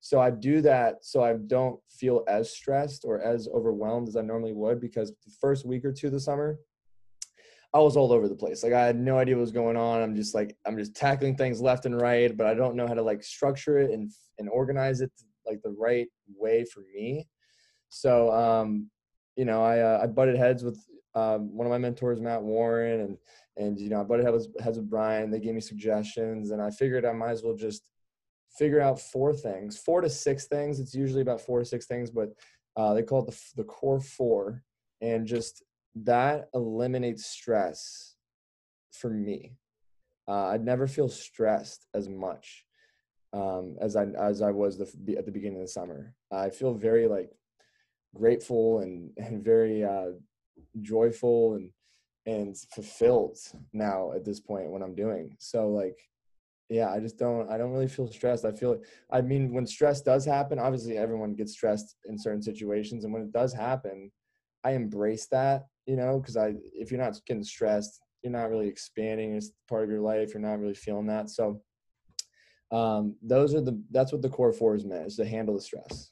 So 0.00 0.20
i 0.20 0.30
do 0.30 0.62
that 0.62 1.04
so 1.04 1.22
i 1.22 1.34
don't 1.34 1.78
feel 1.88 2.24
as 2.26 2.52
stressed 2.52 3.04
or 3.04 3.20
as 3.22 3.46
overwhelmed 3.54 4.08
as 4.08 4.16
i 4.16 4.20
normally 4.20 4.52
would 4.52 4.80
because 4.80 5.10
the 5.10 5.32
first 5.40 5.64
week 5.64 5.84
or 5.84 5.92
two 5.92 6.08
of 6.08 6.12
the 6.12 6.20
summer 6.20 6.58
I 7.74 7.80
was 7.80 7.96
all 7.96 8.12
over 8.12 8.28
the 8.28 8.36
place. 8.36 8.62
Like 8.62 8.72
I 8.72 8.86
had 8.86 8.96
no 8.96 9.18
idea 9.18 9.34
what 9.34 9.40
was 9.40 9.50
going 9.50 9.76
on. 9.76 10.00
I'm 10.00 10.14
just 10.14 10.32
like 10.32 10.56
I'm 10.64 10.78
just 10.78 10.94
tackling 10.94 11.36
things 11.36 11.60
left 11.60 11.86
and 11.86 12.00
right, 12.00 12.34
but 12.34 12.46
I 12.46 12.54
don't 12.54 12.76
know 12.76 12.86
how 12.86 12.94
to 12.94 13.02
like 13.02 13.22
structure 13.24 13.78
it 13.78 13.90
and 13.90 14.12
and 14.38 14.48
organize 14.48 15.00
it 15.00 15.10
like 15.44 15.60
the 15.62 15.74
right 15.76 16.06
way 16.36 16.64
for 16.64 16.84
me. 16.94 17.26
So 17.88 18.32
um, 18.32 18.88
you 19.36 19.44
know, 19.44 19.62
I 19.62 19.80
uh, 19.80 20.00
I 20.04 20.06
butted 20.06 20.36
heads 20.36 20.62
with 20.62 20.78
um, 21.16 21.52
one 21.52 21.66
of 21.66 21.72
my 21.72 21.78
mentors, 21.78 22.20
Matt 22.20 22.42
Warren, 22.42 23.00
and 23.00 23.18
and 23.56 23.80
you 23.80 23.88
know 23.88 24.00
I 24.00 24.04
butted 24.04 24.24
heads 24.24 24.46
with, 24.46 24.64
heads 24.64 24.78
with 24.78 24.88
Brian. 24.88 25.32
They 25.32 25.40
gave 25.40 25.54
me 25.54 25.60
suggestions, 25.60 26.52
and 26.52 26.62
I 26.62 26.70
figured 26.70 27.04
I 27.04 27.12
might 27.12 27.30
as 27.30 27.42
well 27.42 27.56
just 27.56 27.82
figure 28.56 28.80
out 28.80 29.00
four 29.00 29.32
things, 29.32 29.76
four 29.76 30.00
to 30.00 30.08
six 30.08 30.46
things. 30.46 30.78
It's 30.78 30.94
usually 30.94 31.22
about 31.22 31.40
four 31.40 31.58
to 31.58 31.64
six 31.64 31.86
things, 31.86 32.08
but 32.08 32.28
uh, 32.76 32.94
they 32.94 33.02
call 33.02 33.26
it 33.26 33.32
the 33.32 33.62
the 33.62 33.64
core 33.64 34.00
four, 34.00 34.62
and 35.00 35.26
just 35.26 35.64
that 35.94 36.48
eliminates 36.54 37.26
stress 37.26 38.16
for 38.92 39.10
me. 39.10 39.56
Uh, 40.26 40.48
I'd 40.48 40.64
never 40.64 40.86
feel 40.86 41.08
stressed 41.08 41.86
as 41.94 42.08
much 42.08 42.64
um, 43.32 43.76
as 43.80 43.96
I 43.96 44.06
as 44.18 44.42
I 44.42 44.50
was 44.50 44.78
the, 44.78 45.16
at 45.16 45.26
the 45.26 45.32
beginning 45.32 45.58
of 45.58 45.64
the 45.64 45.68
summer. 45.68 46.14
I 46.32 46.50
feel 46.50 46.74
very 46.74 47.06
like 47.06 47.30
grateful 48.14 48.80
and 48.80 49.10
and 49.16 49.44
very 49.44 49.84
uh, 49.84 50.12
joyful 50.80 51.54
and 51.54 51.70
and 52.26 52.56
fulfilled 52.74 53.36
now 53.74 54.12
at 54.12 54.24
this 54.24 54.40
point 54.40 54.70
when 54.70 54.82
I'm 54.82 54.94
doing 54.94 55.36
so 55.38 55.68
like 55.68 55.98
yeah 56.70 56.90
i 56.90 56.98
just 56.98 57.18
don't 57.18 57.50
i 57.50 57.58
don't 57.58 57.72
really 57.72 57.88
feel 57.88 58.10
stressed 58.10 58.44
i 58.44 58.50
feel 58.50 58.80
i 59.12 59.20
mean 59.20 59.52
when 59.52 59.66
stress 59.66 60.00
does 60.00 60.24
happen 60.24 60.58
obviously 60.58 60.96
everyone 60.96 61.34
gets 61.34 61.52
stressed 61.52 61.96
in 62.06 62.18
certain 62.18 62.42
situations 62.42 63.04
and 63.04 63.12
when 63.12 63.22
it 63.22 63.32
does 63.32 63.52
happen 63.52 64.10
i 64.64 64.72
embrace 64.72 65.26
that 65.26 65.66
you 65.86 65.96
know, 65.96 66.18
because 66.18 66.36
I 66.36 66.54
if 66.72 66.90
you're 66.90 67.00
not 67.00 67.18
getting 67.26 67.44
stressed, 67.44 68.00
you're 68.22 68.32
not 68.32 68.50
really 68.50 68.68
expanding 68.68 69.36
as 69.36 69.52
part 69.68 69.84
of 69.84 69.90
your 69.90 70.00
life. 70.00 70.32
You're 70.32 70.42
not 70.42 70.58
really 70.58 70.74
feeling 70.74 71.06
that. 71.06 71.30
So 71.30 71.60
um, 72.72 73.16
those 73.22 73.54
are 73.54 73.60
the 73.60 73.82
that's 73.90 74.12
what 74.12 74.22
the 74.22 74.28
core 74.28 74.52
four 74.52 74.74
is 74.74 74.84
meant 74.84 75.06
is 75.06 75.16
to 75.16 75.26
handle 75.26 75.54
the 75.54 75.60
stress. 75.60 76.10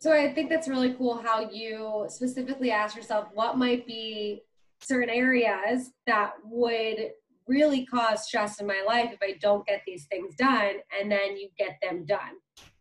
So 0.00 0.12
I 0.12 0.32
think 0.32 0.50
that's 0.50 0.68
really 0.68 0.94
cool 0.94 1.20
how 1.22 1.50
you 1.50 2.06
specifically 2.08 2.70
ask 2.70 2.96
yourself 2.96 3.28
what 3.32 3.56
might 3.56 3.86
be 3.86 4.42
certain 4.82 5.08
areas 5.08 5.90
that 6.06 6.34
would 6.44 7.12
really 7.48 7.86
cause 7.86 8.26
stress 8.26 8.60
in 8.60 8.66
my 8.66 8.82
life 8.86 9.10
if 9.12 9.18
I 9.22 9.38
don't 9.40 9.66
get 9.66 9.82
these 9.86 10.06
things 10.06 10.34
done 10.36 10.74
and 10.98 11.10
then 11.10 11.36
you 11.36 11.48
get 11.56 11.78
them 11.80 12.04
done. 12.04 12.34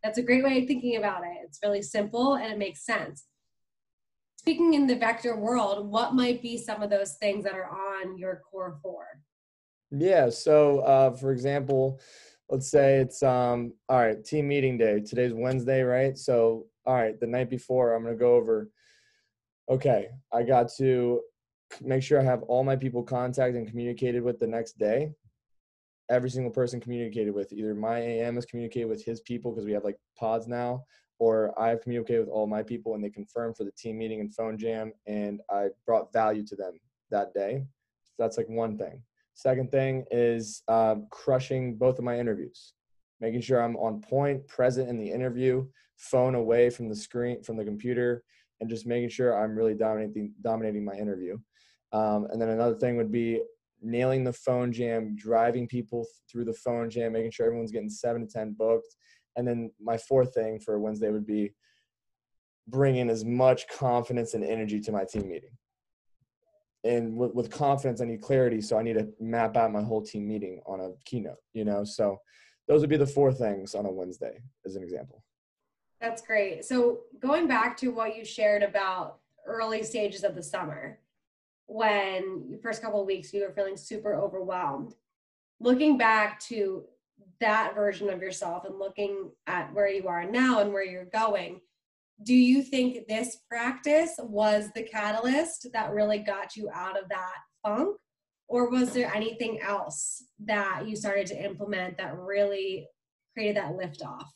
That's 0.03 0.17
a 0.17 0.23
great 0.23 0.43
way 0.43 0.61
of 0.61 0.67
thinking 0.67 0.97
about 0.97 1.23
it. 1.23 1.37
It's 1.43 1.59
really 1.63 1.81
simple 1.81 2.35
and 2.35 2.51
it 2.51 2.57
makes 2.57 2.85
sense 2.85 3.27
speaking 4.45 4.75
in 4.75 4.85
the 4.85 4.95
vector 4.95 5.35
world, 5.35 5.89
what 5.89 6.13
might 6.13 6.39
be 6.39 6.55
some 6.55 6.83
of 6.83 6.91
those 6.91 7.13
things 7.13 7.43
that 7.43 7.55
are 7.55 7.67
on 7.67 8.15
your 8.15 8.43
core 8.47 8.77
four? 8.83 9.07
Yeah. 9.89 10.29
So, 10.29 10.81
uh, 10.81 11.13
for 11.13 11.31
example, 11.31 11.99
let's 12.51 12.69
say 12.69 12.97
it's 12.97 13.23
um, 13.23 13.73
all 13.89 13.97
right, 13.97 14.23
team 14.23 14.47
meeting 14.47 14.77
day. 14.77 14.99
Today's 14.99 15.33
Wednesday, 15.33 15.81
right? 15.81 16.15
So, 16.15 16.67
all 16.85 16.93
right, 16.93 17.19
the 17.19 17.25
night 17.25 17.49
before, 17.49 17.95
I'm 17.95 18.03
gonna 18.03 18.15
go 18.15 18.35
over. 18.35 18.69
Okay, 19.67 20.09
I 20.31 20.43
got 20.43 20.69
to 20.77 21.21
make 21.81 22.03
sure 22.03 22.21
I 22.21 22.23
have 22.23 22.43
all 22.43 22.63
my 22.63 22.75
people 22.75 23.01
contacted 23.01 23.55
and 23.55 23.67
communicated 23.67 24.21
with 24.21 24.37
the 24.37 24.45
next 24.45 24.77
day. 24.77 25.09
Every 26.11 26.29
single 26.29 26.51
person 26.51 26.79
communicated 26.79 27.33
with 27.33 27.51
either 27.51 27.73
my 27.73 27.97
AM 27.97 28.37
is 28.37 28.45
communicated 28.45 28.89
with 28.89 29.03
his 29.03 29.21
people 29.21 29.51
because 29.51 29.65
we 29.65 29.71
have 29.71 29.83
like 29.83 29.97
pods 30.15 30.47
now, 30.47 30.83
or 31.19 31.57
I've 31.59 31.81
communicated 31.81 32.19
with 32.19 32.29
all 32.29 32.47
my 32.47 32.63
people 32.63 32.95
and 32.95 33.03
they 33.03 33.09
confirmed 33.09 33.55
for 33.57 33.63
the 33.63 33.71
team 33.71 33.97
meeting 33.97 34.19
and 34.19 34.33
phone 34.33 34.57
jam, 34.57 34.91
and 35.07 35.41
I 35.49 35.67
brought 35.85 36.11
value 36.11 36.45
to 36.47 36.55
them 36.55 36.79
that 37.11 37.33
day. 37.33 37.63
So 38.03 38.13
that's 38.19 38.37
like 38.37 38.49
one 38.49 38.77
thing. 38.77 39.01
Second 39.33 39.71
thing 39.71 40.05
is 40.11 40.63
uh, 40.67 40.95
crushing 41.11 41.75
both 41.75 41.97
of 41.97 42.05
my 42.05 42.17
interviews, 42.17 42.73
making 43.19 43.41
sure 43.41 43.61
I'm 43.61 43.75
on 43.77 44.01
point, 44.01 44.47
present 44.47 44.89
in 44.89 44.97
the 44.97 45.11
interview, 45.11 45.67
phone 45.97 46.35
away 46.35 46.69
from 46.69 46.89
the 46.89 46.95
screen, 46.95 47.43
from 47.43 47.57
the 47.57 47.65
computer, 47.65 48.23
and 48.61 48.69
just 48.69 48.85
making 48.85 49.09
sure 49.09 49.37
I'm 49.37 49.55
really 49.55 49.73
dominating 49.73 50.33
dominating 50.41 50.85
my 50.85 50.93
interview. 50.95 51.37
Um, 51.91 52.27
and 52.31 52.41
then 52.41 52.49
another 52.49 52.75
thing 52.75 52.97
would 52.97 53.11
be 53.11 53.41
nailing 53.81 54.23
the 54.23 54.33
phone 54.33 54.71
jam, 54.71 55.15
driving 55.15 55.67
people 55.67 56.05
through 56.31 56.45
the 56.45 56.53
phone 56.53 56.89
jam, 56.89 57.11
making 57.11 57.31
sure 57.31 57.45
everyone's 57.45 57.71
getting 57.71 57.89
seven 57.89 58.25
to 58.25 58.33
ten 58.33 58.53
booked, 58.53 58.95
and 59.35 59.47
then 59.47 59.71
my 59.81 59.97
fourth 59.97 60.33
thing 60.33 60.59
for 60.59 60.79
Wednesday 60.79 61.09
would 61.09 61.25
be 61.25 61.53
bring 62.67 62.95
in 62.95 63.09
as 63.09 63.23
much 63.23 63.67
confidence 63.67 64.33
and 64.33 64.43
energy 64.43 64.79
to 64.79 64.91
my 64.91 65.03
team 65.05 65.27
meeting. 65.29 65.51
and 66.83 67.15
with, 67.15 67.33
with 67.33 67.51
confidence 67.51 68.01
i 68.01 68.05
need 68.05 68.21
clarity 68.21 68.59
so 68.61 68.77
i 68.77 68.83
need 68.83 68.93
to 68.93 69.07
map 69.19 69.55
out 69.55 69.71
my 69.71 69.81
whole 69.83 70.01
team 70.01 70.27
meeting 70.27 70.61
on 70.65 70.79
a 70.79 70.89
keynote 71.05 71.37
you 71.53 71.63
know? 71.63 71.83
So 71.83 72.19
those 72.67 72.81
would 72.81 72.89
be 72.89 72.97
the 72.97 73.05
four 73.05 73.31
things 73.31 73.75
on 73.75 73.85
a 73.85 73.91
wednesday 73.91 74.41
as 74.65 74.75
an 74.75 74.83
example. 74.83 75.23
That's 76.01 76.21
great. 76.21 76.65
So 76.65 77.01
going 77.19 77.47
back 77.47 77.77
to 77.77 77.89
what 77.89 78.15
you 78.15 78.25
shared 78.25 78.63
about 78.63 79.19
early 79.45 79.83
stages 79.83 80.23
of 80.23 80.35
the 80.35 80.43
summer 80.43 80.99
when 81.67 82.51
the 82.51 82.57
first 82.57 82.81
couple 82.81 83.01
of 83.01 83.07
weeks 83.07 83.33
you 83.33 83.41
were 83.41 83.53
feeling 83.53 83.77
super 83.77 84.13
overwhelmed. 84.15 84.93
Looking 85.59 85.97
back 85.97 86.39
to 86.41 86.83
that 87.41 87.75
version 87.75 88.09
of 88.09 88.21
yourself 88.21 88.65
and 88.65 88.79
looking 88.79 89.31
at 89.47 89.73
where 89.73 89.89
you 89.89 90.07
are 90.07 90.23
now 90.23 90.59
and 90.59 90.71
where 90.71 90.85
you're 90.85 91.05
going 91.05 91.59
do 92.23 92.33
you 92.33 92.63
think 92.63 93.07
this 93.07 93.37
practice 93.49 94.15
was 94.19 94.69
the 94.73 94.83
catalyst 94.83 95.67
that 95.73 95.91
really 95.91 96.19
got 96.19 96.55
you 96.55 96.69
out 96.73 96.97
of 96.97 97.09
that 97.09 97.35
funk? 97.63 97.97
Or 98.47 98.69
was 98.69 98.93
there 98.93 99.13
anything 99.13 99.59
else 99.61 100.23
that 100.45 100.87
you 100.87 100.95
started 100.95 101.27
to 101.27 101.43
implement 101.43 101.97
that 101.97 102.17
really 102.17 102.87
created 103.33 103.57
that 103.57 103.75
lift 103.75 104.01
off? 104.03 104.31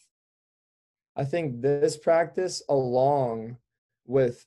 I 1.15 1.23
think 1.23 1.61
this 1.61 1.95
practice 1.95 2.61
along 2.69 3.57
with 4.05 4.45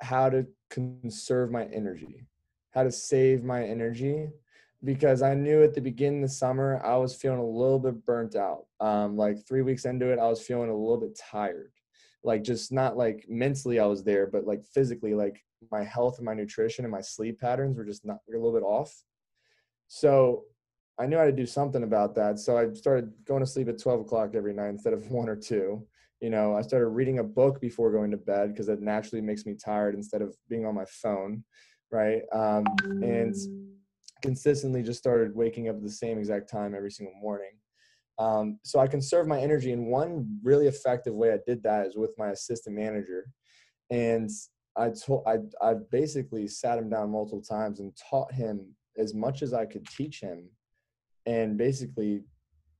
how 0.00 0.30
to 0.30 0.46
conserve 0.70 1.50
my 1.50 1.66
energy 1.66 2.26
how 2.72 2.82
to 2.82 2.90
save 2.90 3.44
my 3.44 3.62
energy 3.62 4.28
because 4.84 5.22
I 5.22 5.34
knew 5.34 5.62
at 5.62 5.74
the 5.74 5.80
beginning 5.80 6.22
of 6.22 6.30
the 6.30 6.34
summer 6.34 6.80
I 6.84 6.96
was 6.96 7.14
feeling 7.14 7.38
a 7.38 7.46
little 7.46 7.78
bit 7.78 8.04
burnt 8.04 8.34
out. 8.34 8.66
Um, 8.80 9.16
like 9.16 9.46
three 9.46 9.62
weeks 9.62 9.84
into 9.84 10.10
it, 10.10 10.18
I 10.18 10.28
was 10.28 10.42
feeling 10.42 10.70
a 10.70 10.76
little 10.76 10.98
bit 10.98 11.18
tired. 11.18 11.72
Like 12.24 12.42
just 12.42 12.72
not 12.72 12.96
like 12.96 13.24
mentally 13.28 13.78
I 13.78 13.86
was 13.86 14.04
there, 14.04 14.26
but 14.26 14.46
like 14.46 14.64
physically, 14.64 15.14
like 15.14 15.40
my 15.70 15.84
health 15.84 16.18
and 16.18 16.26
my 16.26 16.34
nutrition 16.34 16.84
and 16.84 16.92
my 16.92 17.00
sleep 17.00 17.40
patterns 17.40 17.76
were 17.76 17.84
just 17.84 18.04
not 18.04 18.18
a 18.28 18.32
little 18.32 18.52
bit 18.52 18.64
off. 18.64 18.92
So 19.88 20.44
I 20.98 21.06
knew 21.06 21.18
I 21.18 21.24
had 21.24 21.36
to 21.36 21.42
do 21.42 21.46
something 21.46 21.84
about 21.84 22.14
that. 22.16 22.38
So 22.38 22.56
I 22.56 22.72
started 22.74 23.12
going 23.24 23.40
to 23.40 23.50
sleep 23.50 23.68
at 23.68 23.80
12 23.80 24.00
o'clock 24.00 24.34
every 24.34 24.54
night 24.54 24.70
instead 24.70 24.92
of 24.92 25.10
one 25.10 25.28
or 25.28 25.36
two. 25.36 25.86
You 26.20 26.30
know, 26.30 26.56
I 26.56 26.62
started 26.62 26.88
reading 26.88 27.18
a 27.18 27.24
book 27.24 27.60
before 27.60 27.90
going 27.90 28.12
to 28.12 28.16
bed 28.16 28.52
because 28.52 28.68
it 28.68 28.80
naturally 28.80 29.20
makes 29.20 29.44
me 29.44 29.54
tired 29.54 29.94
instead 29.94 30.22
of 30.22 30.36
being 30.48 30.66
on 30.66 30.74
my 30.74 30.84
phone. 30.86 31.44
Right. 31.90 32.22
Um, 32.32 32.64
and 32.84 33.34
consistently 34.22 34.82
just 34.82 34.98
started 34.98 35.34
waking 35.34 35.68
up 35.68 35.76
at 35.76 35.82
the 35.82 35.90
same 35.90 36.18
exact 36.18 36.50
time 36.50 36.74
every 36.74 36.90
single 36.90 37.14
morning. 37.20 37.52
Um, 38.18 38.58
so 38.62 38.78
I 38.78 38.86
conserve 38.86 39.26
my 39.26 39.40
energy. 39.40 39.72
And 39.72 39.86
one 39.86 40.38
really 40.42 40.68
effective 40.68 41.14
way 41.14 41.32
I 41.32 41.38
did 41.46 41.62
that 41.64 41.86
is 41.86 41.96
with 41.96 42.12
my 42.18 42.28
assistant 42.28 42.76
manager. 42.76 43.26
And 43.90 44.30
I 44.76 44.90
told 44.90 45.24
I 45.26 45.38
I 45.60 45.74
basically 45.90 46.46
sat 46.48 46.78
him 46.78 46.88
down 46.88 47.10
multiple 47.10 47.42
times 47.42 47.80
and 47.80 47.92
taught 48.10 48.32
him 48.32 48.74
as 48.96 49.14
much 49.14 49.42
as 49.42 49.52
I 49.52 49.66
could 49.66 49.86
teach 49.86 50.20
him, 50.20 50.48
and 51.26 51.58
basically, 51.58 52.24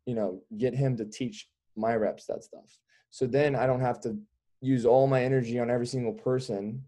you 0.07 0.15
know, 0.15 0.43
get 0.57 0.75
him 0.75 0.97
to 0.97 1.05
teach 1.05 1.49
my 1.77 1.95
reps 1.97 2.27
that 2.27 2.45
stuff. 2.45 2.79
So 3.11 3.27
then 3.27 3.55
I 3.55 3.67
don't 3.67 3.81
have 3.81 4.01
to 4.03 4.17
use 4.61 4.87
all 4.87 5.07
my 5.07 5.23
energy 5.23 5.59
on 5.59 5.71
every 5.71 5.87
single 5.87 6.15
person 6.15 6.83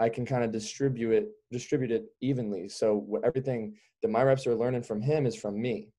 I 0.00 0.08
can 0.08 0.24
kind 0.24 0.42
of 0.42 0.50
distribute 0.50 1.12
it 1.12 1.28
distribute 1.52 1.92
it 1.92 2.06
evenly. 2.20 2.68
So 2.68 3.20
everything 3.22 3.76
that 4.02 4.10
my 4.10 4.22
reps 4.22 4.46
are 4.46 4.54
learning 4.54 4.82
from 4.82 5.02
him 5.02 5.26
is 5.26 5.36
from 5.36 5.60
me. 5.60 5.90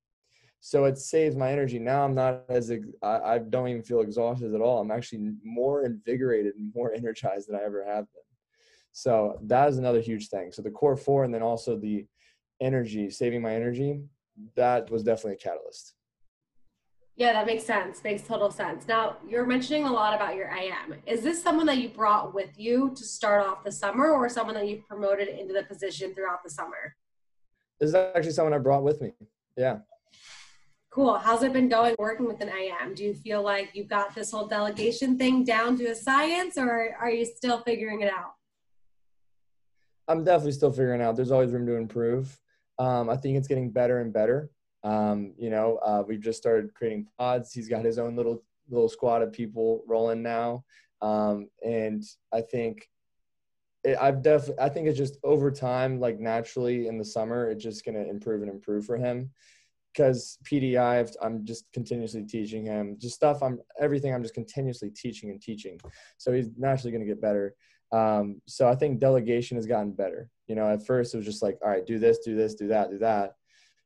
So 0.59 0.85
it 0.85 0.97
saves 0.97 1.35
my 1.35 1.51
energy. 1.51 1.79
Now 1.79 2.03
I'm 2.03 2.15
not 2.15 2.43
as 2.49 2.71
I, 3.03 3.07
I 3.07 3.37
don't 3.37 3.67
even 3.67 3.83
feel 3.83 4.01
exhausted 4.01 4.53
at 4.53 4.61
all. 4.61 4.79
I'm 4.79 4.91
actually 4.91 5.31
more 5.43 5.85
invigorated 5.85 6.55
and 6.55 6.71
more 6.75 6.93
energized 6.93 7.47
than 7.47 7.55
I 7.55 7.63
ever 7.63 7.85
have 7.85 8.05
been. 8.11 8.23
So 8.91 9.39
that 9.43 9.69
is 9.69 9.77
another 9.77 10.01
huge 10.01 10.27
thing. 10.27 10.51
So 10.51 10.61
the 10.61 10.69
core 10.69 10.97
four, 10.97 11.23
and 11.23 11.33
then 11.33 11.41
also 11.41 11.77
the 11.77 12.05
energy, 12.59 13.09
saving 13.09 13.41
my 13.41 13.53
energy, 13.55 14.01
that 14.55 14.89
was 14.91 15.03
definitely 15.03 15.33
a 15.33 15.37
catalyst. 15.37 15.93
Yeah, 17.17 17.33
that 17.33 17.45
makes 17.45 17.65
sense. 17.65 18.03
Makes 18.03 18.23
total 18.23 18.49
sense. 18.49 18.87
Now, 18.87 19.17
you're 19.27 19.45
mentioning 19.45 19.83
a 19.85 19.91
lot 19.91 20.15
about 20.15 20.35
your 20.35 20.49
AM. 20.49 20.95
Is 21.05 21.21
this 21.21 21.41
someone 21.43 21.65
that 21.67 21.77
you 21.77 21.89
brought 21.89 22.33
with 22.33 22.57
you 22.57 22.93
to 22.95 23.03
start 23.03 23.45
off 23.45 23.63
the 23.63 23.71
summer 23.71 24.11
or 24.11 24.29
someone 24.29 24.55
that 24.55 24.67
you've 24.67 24.87
promoted 24.87 25.27
into 25.27 25.53
the 25.53 25.63
position 25.63 26.15
throughout 26.15 26.43
the 26.43 26.49
summer? 26.49 26.95
This 27.79 27.89
is 27.89 27.95
actually 27.95 28.31
someone 28.31 28.53
I 28.53 28.59
brought 28.59 28.83
with 28.83 29.01
me. 29.01 29.11
Yeah. 29.57 29.79
Cool. 30.89 31.17
How's 31.17 31.43
it 31.43 31.53
been 31.53 31.69
going 31.69 31.95
working 31.99 32.25
with 32.25 32.41
an 32.41 32.49
AM? 32.49 32.93
Do 32.93 33.03
you 33.03 33.13
feel 33.13 33.41
like 33.41 33.69
you've 33.73 33.87
got 33.87 34.13
this 34.13 34.31
whole 34.31 34.47
delegation 34.47 35.17
thing 35.17 35.43
down 35.43 35.77
to 35.77 35.85
a 35.85 35.95
science 35.95 36.57
or 36.57 36.95
are 36.99 37.09
you 37.09 37.25
still 37.25 37.61
figuring 37.61 38.01
it 38.01 38.11
out? 38.11 38.33
I'm 40.07 40.23
definitely 40.23 40.51
still 40.51 40.71
figuring 40.71 41.01
out. 41.01 41.15
There's 41.15 41.31
always 41.31 41.51
room 41.51 41.65
to 41.67 41.75
improve. 41.75 42.37
Um, 42.77 43.09
I 43.09 43.15
think 43.15 43.37
it's 43.37 43.47
getting 43.47 43.69
better 43.71 43.99
and 43.99 44.11
better. 44.11 44.49
Um, 44.83 45.33
you 45.37 45.49
know, 45.49 45.77
uh, 45.85 46.03
we've 46.07 46.21
just 46.21 46.39
started 46.39 46.73
creating 46.73 47.07
pods. 47.17 47.53
He's 47.53 47.69
got 47.69 47.85
his 47.85 47.99
own 47.99 48.15
little 48.15 48.43
little 48.69 48.89
squad 48.89 49.21
of 49.21 49.33
people 49.33 49.83
rolling 49.87 50.23
now, 50.23 50.63
um, 51.01 51.49
and 51.63 52.03
I 52.33 52.41
think 52.41 52.89
it, 53.83 53.97
I've 53.99 54.21
definitely 54.23 54.63
I 54.63 54.69
think 54.69 54.87
it's 54.87 54.97
just 54.97 55.17
over 55.23 55.51
time, 55.51 55.99
like 55.99 56.19
naturally 56.19 56.87
in 56.87 56.97
the 56.97 57.05
summer, 57.05 57.49
it's 57.49 57.63
just 57.63 57.83
to 57.85 58.09
improve 58.09 58.41
and 58.41 58.51
improve 58.51 58.85
for 58.85 58.97
him. 58.97 59.31
Because 59.93 60.37
PDI, 60.49 61.13
I'm 61.21 61.45
just 61.45 61.71
continuously 61.73 62.23
teaching 62.23 62.65
him 62.65 62.95
just 62.97 63.15
stuff. 63.15 63.43
I'm 63.43 63.59
everything. 63.79 64.13
I'm 64.13 64.23
just 64.23 64.33
continuously 64.33 64.89
teaching 64.89 65.29
and 65.31 65.41
teaching, 65.41 65.79
so 66.17 66.31
he's 66.31 66.49
naturally 66.57 66.91
to 67.01 67.05
get 67.05 67.21
better. 67.21 67.53
Um, 67.91 68.41
so 68.47 68.69
I 68.69 68.75
think 68.75 68.99
delegation 68.99 69.57
has 69.57 69.65
gotten 69.65 69.91
better. 69.91 70.29
You 70.47 70.55
know, 70.55 70.69
at 70.69 70.85
first 70.85 71.13
it 71.13 71.17
was 71.17 71.25
just 71.25 71.43
like, 71.43 71.57
all 71.61 71.69
right, 71.69 71.85
do 71.85 71.99
this, 71.99 72.19
do 72.19 72.37
this, 72.37 72.55
do 72.55 72.69
that, 72.69 72.89
do 72.89 72.97
that 72.99 73.35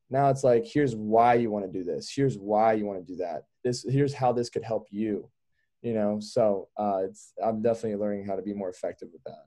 now 0.10 0.30
it's 0.30 0.44
like 0.44 0.66
here's 0.66 0.96
why 0.96 1.34
you 1.36 1.50
want 1.50 1.66
to 1.66 1.72
do 1.72 1.84
this. 1.84 2.12
Here's 2.14 2.38
why 2.38 2.74
you 2.74 2.86
want 2.86 3.06
to 3.06 3.14
do 3.14 3.18
that. 3.18 3.44
This 3.64 3.86
here's 3.88 4.14
how 4.14 4.32
this 4.32 4.50
could 4.50 4.64
help 4.64 4.88
you 4.92 5.30
you 5.86 5.94
know? 5.94 6.20
So 6.20 6.68
uh, 6.78 7.02
it's 7.06 7.34
i'm 7.42 7.62
definitely 7.62 7.96
learning 7.96 8.26
how 8.26 8.36
to 8.36 8.42
be 8.42 8.54
more 8.54 8.70
effective 8.70 9.10
with 9.14 9.24
that. 9.24 9.46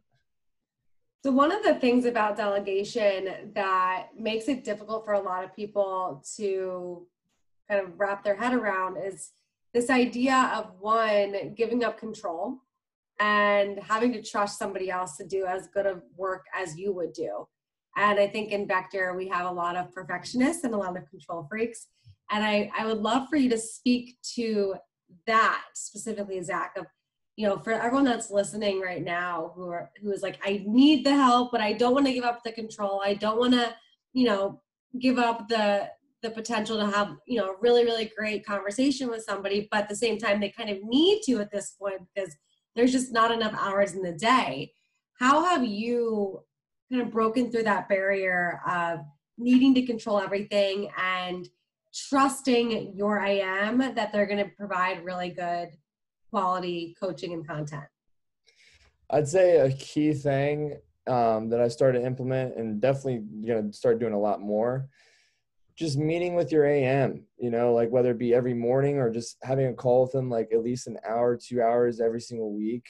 So 1.24 1.32
one 1.32 1.50
of 1.50 1.64
the 1.64 1.74
things 1.74 2.04
about 2.04 2.36
delegation 2.36 3.50
that 3.54 4.10
makes 4.16 4.46
it 4.46 4.62
difficult 4.62 5.04
for 5.04 5.14
a 5.14 5.20
lot 5.20 5.42
of 5.42 5.54
people 5.54 6.22
to 6.36 7.06
kind 7.68 7.84
of 7.84 7.98
wrap 7.98 8.22
their 8.22 8.36
head 8.36 8.54
around 8.54 8.96
is 9.04 9.32
this 9.74 9.90
idea 9.90 10.52
of 10.54 10.72
one 10.78 11.54
giving 11.56 11.82
up 11.82 11.98
control 11.98 12.58
and 13.18 13.80
having 13.80 14.12
to 14.12 14.22
trust 14.22 14.60
somebody 14.60 14.90
else 14.90 15.16
to 15.16 15.26
do 15.26 15.44
as 15.44 15.66
good 15.74 15.86
of 15.86 16.02
work 16.16 16.46
as 16.54 16.78
you 16.78 16.92
would 16.92 17.12
do 17.12 17.48
and 17.98 18.20
I 18.20 18.28
think 18.28 18.52
in 18.52 18.68
Vector, 18.68 19.14
we 19.16 19.26
have 19.28 19.46
a 19.46 19.52
lot 19.52 19.76
of 19.76 19.92
perfectionists 19.92 20.62
and 20.62 20.72
a 20.72 20.76
lot 20.76 20.96
of 20.96 21.10
control 21.10 21.46
freaks. 21.50 21.88
And 22.30 22.44
I, 22.44 22.70
I 22.78 22.86
would 22.86 22.98
love 22.98 23.28
for 23.28 23.36
you 23.36 23.50
to 23.50 23.58
speak 23.58 24.18
to 24.34 24.76
that 25.26 25.64
specifically, 25.74 26.40
Zack, 26.40 26.74
of, 26.78 26.86
you 27.34 27.48
know, 27.48 27.58
for 27.58 27.72
everyone 27.72 28.04
that's 28.04 28.30
listening 28.30 28.80
right 28.80 29.04
now 29.04 29.52
who 29.56 29.68
are, 29.70 29.90
who 30.00 30.12
is 30.12 30.22
like, 30.22 30.38
I 30.44 30.62
need 30.64 31.04
the 31.04 31.14
help, 31.14 31.50
but 31.50 31.60
I 31.60 31.72
don't 31.72 31.92
want 31.92 32.06
to 32.06 32.12
give 32.12 32.22
up 32.22 32.44
the 32.44 32.52
control. 32.52 33.02
I 33.04 33.14
don't 33.14 33.38
want 33.38 33.54
to, 33.54 33.74
you 34.12 34.26
know, 34.26 34.62
give 35.00 35.18
up 35.18 35.48
the, 35.48 35.88
the 36.22 36.30
potential 36.30 36.78
to 36.78 36.86
have, 36.86 37.16
you 37.26 37.38
know, 37.38 37.50
a 37.50 37.56
really, 37.60 37.84
really 37.84 38.12
great 38.16 38.46
conversation 38.46 39.08
with 39.08 39.24
somebody, 39.24 39.66
but 39.72 39.82
at 39.82 39.88
the 39.88 39.96
same 39.96 40.18
time, 40.18 40.38
they 40.38 40.50
kind 40.50 40.70
of 40.70 40.78
need 40.84 41.22
to 41.22 41.40
at 41.40 41.50
this 41.50 41.72
point 41.72 42.00
because 42.14 42.32
there's 42.76 42.92
just 42.92 43.12
not 43.12 43.32
enough 43.32 43.54
hours 43.58 43.94
in 43.94 44.02
the 44.02 44.12
day. 44.12 44.72
How 45.18 45.44
have 45.44 45.64
you 45.64 46.44
kind 46.90 47.02
of 47.02 47.10
broken 47.10 47.50
through 47.50 47.64
that 47.64 47.88
barrier 47.88 48.60
of 48.66 49.00
needing 49.36 49.74
to 49.74 49.86
control 49.86 50.18
everything 50.18 50.90
and 50.98 51.48
trusting 51.94 52.96
your 52.96 53.20
AM 53.22 53.78
that 53.78 54.12
they're 54.12 54.26
going 54.26 54.44
to 54.44 54.50
provide 54.56 55.04
really 55.04 55.30
good 55.30 55.70
quality 56.30 56.94
coaching 57.00 57.32
and 57.32 57.46
content? 57.46 57.84
I'd 59.10 59.28
say 59.28 59.56
a 59.56 59.72
key 59.72 60.12
thing 60.12 60.78
um, 61.06 61.48
that 61.48 61.60
I 61.60 61.68
started 61.68 62.00
to 62.00 62.06
implement 62.06 62.56
and 62.56 62.80
definitely 62.80 63.22
going 63.46 63.70
to 63.70 63.76
start 63.76 63.98
doing 63.98 64.12
a 64.12 64.20
lot 64.20 64.40
more. 64.40 64.88
Just 65.76 65.96
meeting 65.96 66.34
with 66.34 66.50
your 66.50 66.66
AM, 66.66 67.24
you 67.38 67.50
know, 67.50 67.72
like 67.72 67.90
whether 67.90 68.10
it 68.10 68.18
be 68.18 68.34
every 68.34 68.52
morning 68.52 68.98
or 68.98 69.10
just 69.10 69.36
having 69.42 69.66
a 69.66 69.72
call 69.72 70.02
with 70.02 70.12
them, 70.12 70.28
like 70.28 70.48
at 70.52 70.62
least 70.62 70.88
an 70.88 70.98
hour, 71.08 71.36
two 71.36 71.62
hours 71.62 72.00
every 72.00 72.20
single 72.20 72.52
week, 72.52 72.84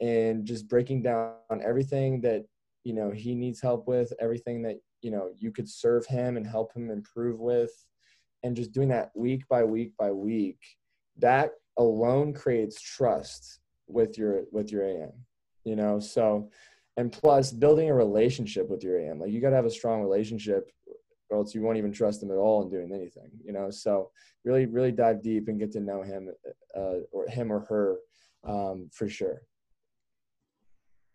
and 0.00 0.46
just 0.46 0.66
breaking 0.66 1.02
down 1.02 1.34
everything 1.62 2.22
that 2.22 2.46
you 2.84 2.94
know 2.94 3.10
he 3.10 3.34
needs 3.34 3.60
help 3.60 3.86
with 3.86 4.12
everything 4.20 4.62
that 4.62 4.76
you 5.02 5.10
know 5.10 5.30
you 5.36 5.50
could 5.50 5.68
serve 5.68 6.06
him 6.06 6.36
and 6.36 6.46
help 6.46 6.72
him 6.74 6.90
improve 6.90 7.40
with. 7.40 7.72
And 8.42 8.56
just 8.56 8.72
doing 8.72 8.88
that 8.88 9.10
week 9.14 9.42
by 9.50 9.64
week 9.64 9.92
by 9.98 10.12
week 10.12 10.58
that 11.18 11.52
alone 11.78 12.32
creates 12.32 12.80
trust 12.80 13.60
with 13.86 14.18
your 14.18 14.42
with 14.52 14.70
your 14.70 14.84
am 14.84 15.12
you 15.64 15.76
know? 15.76 16.00
So 16.00 16.50
and 16.96 17.12
plus 17.12 17.52
building 17.52 17.88
a 17.88 17.94
relationship 17.94 18.68
with 18.68 18.82
your 18.82 18.98
am 18.98 19.20
like 19.20 19.30
you 19.30 19.40
got 19.40 19.50
to 19.50 19.56
have 19.56 19.66
a 19.66 19.70
strong 19.70 20.00
relationship 20.02 20.70
or 21.30 21.38
else 21.38 21.54
you 21.54 21.62
won't 21.62 21.78
even 21.78 21.92
trust 21.92 22.22
him 22.22 22.30
at 22.30 22.36
all 22.36 22.62
in 22.62 22.70
doing 22.70 22.92
anything 22.92 23.30
you 23.44 23.52
know? 23.52 23.70
So 23.70 24.10
really 24.44 24.66
really 24.66 24.92
dive 24.92 25.22
deep 25.22 25.48
and 25.48 25.58
get 25.58 25.72
to 25.72 25.80
know 25.80 26.02
him 26.02 26.30
uh, 26.76 27.00
or 27.12 27.26
him 27.28 27.52
or 27.52 27.60
her 27.60 27.98
um, 28.44 28.88
for 28.92 29.08
sure 29.08 29.42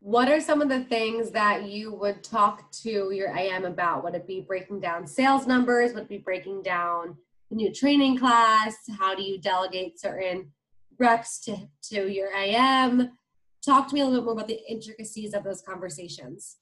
what 0.06 0.30
are 0.30 0.40
some 0.40 0.62
of 0.62 0.70
the 0.70 0.84
things 0.84 1.32
that 1.32 1.68
you 1.68 1.92
would 1.92 2.24
talk 2.24 2.72
to 2.72 3.10
your 3.10 3.36
AM 3.36 3.66
about? 3.66 4.04
Would 4.04 4.14
it 4.14 4.28
be 4.28 4.40
breaking 4.40 4.80
down 4.80 5.08
sales 5.08 5.48
numbers? 5.48 5.94
Would 5.94 6.04
it 6.04 6.10
be 6.10 6.20
breaking 6.20 6.62
down 6.62 7.18
the 7.50 7.56
new 7.56 7.74
training 7.74 8.20
class? 8.20 8.76
How 9.00 9.16
do 9.16 9.24
you 9.24 9.40
delegate 9.40 10.00
certain 10.00 10.52
reps 11.00 11.40
to, 11.46 11.58
to 11.90 12.08
your 12.08 12.32
AM? 12.36 13.18
Talk 13.66 13.88
to 13.88 13.96
me 13.96 14.02
a 14.02 14.06
little 14.06 14.22
bit 14.22 14.26
more 14.26 14.34
about 14.36 14.48
the 14.48 14.62
intricacies 14.70 15.34
of 15.34 15.44
those 15.44 15.64
conversations. 15.64 16.58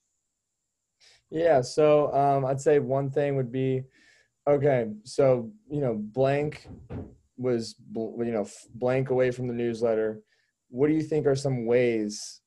Yeah, 1.30 1.60
so 1.60 2.14
um, 2.14 2.46
I'd 2.46 2.62
say 2.62 2.80
one 2.80 3.12
thing 3.12 3.36
would 3.36 3.52
be 3.52 3.84
okay, 4.48 4.88
so, 5.04 5.52
you 5.70 5.82
know, 5.82 5.96
blank 5.96 6.66
was, 7.36 7.76
you 7.94 8.32
know, 8.32 8.48
blank 8.76 9.10
away 9.10 9.32
from 9.32 9.50
the 9.50 9.54
newsletter. 9.54 10.22
What 10.70 10.88
do 10.88 10.94
you 10.94 11.04
think 11.04 11.28
are 11.28 11.36
some 11.36 11.66
ways 11.66 12.40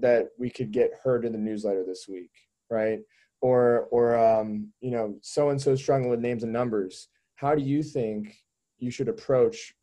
that 0.00 0.28
we 0.38 0.50
could 0.50 0.72
get 0.72 0.90
her 1.02 1.20
to 1.20 1.28
the 1.28 1.38
newsletter 1.38 1.84
this 1.86 2.06
week, 2.08 2.30
right? 2.70 3.00
Or 3.40 3.88
or 3.90 4.18
um, 4.18 4.72
you 4.80 4.90
know, 4.90 5.16
so 5.22 5.50
and 5.50 5.60
so 5.60 5.74
struggling 5.74 6.10
with 6.10 6.20
names 6.20 6.42
and 6.42 6.52
numbers. 6.52 7.08
How 7.36 7.54
do 7.54 7.62
you 7.62 7.82
think 7.82 8.36
you 8.78 8.90
should 8.90 9.08
approach 9.08 9.74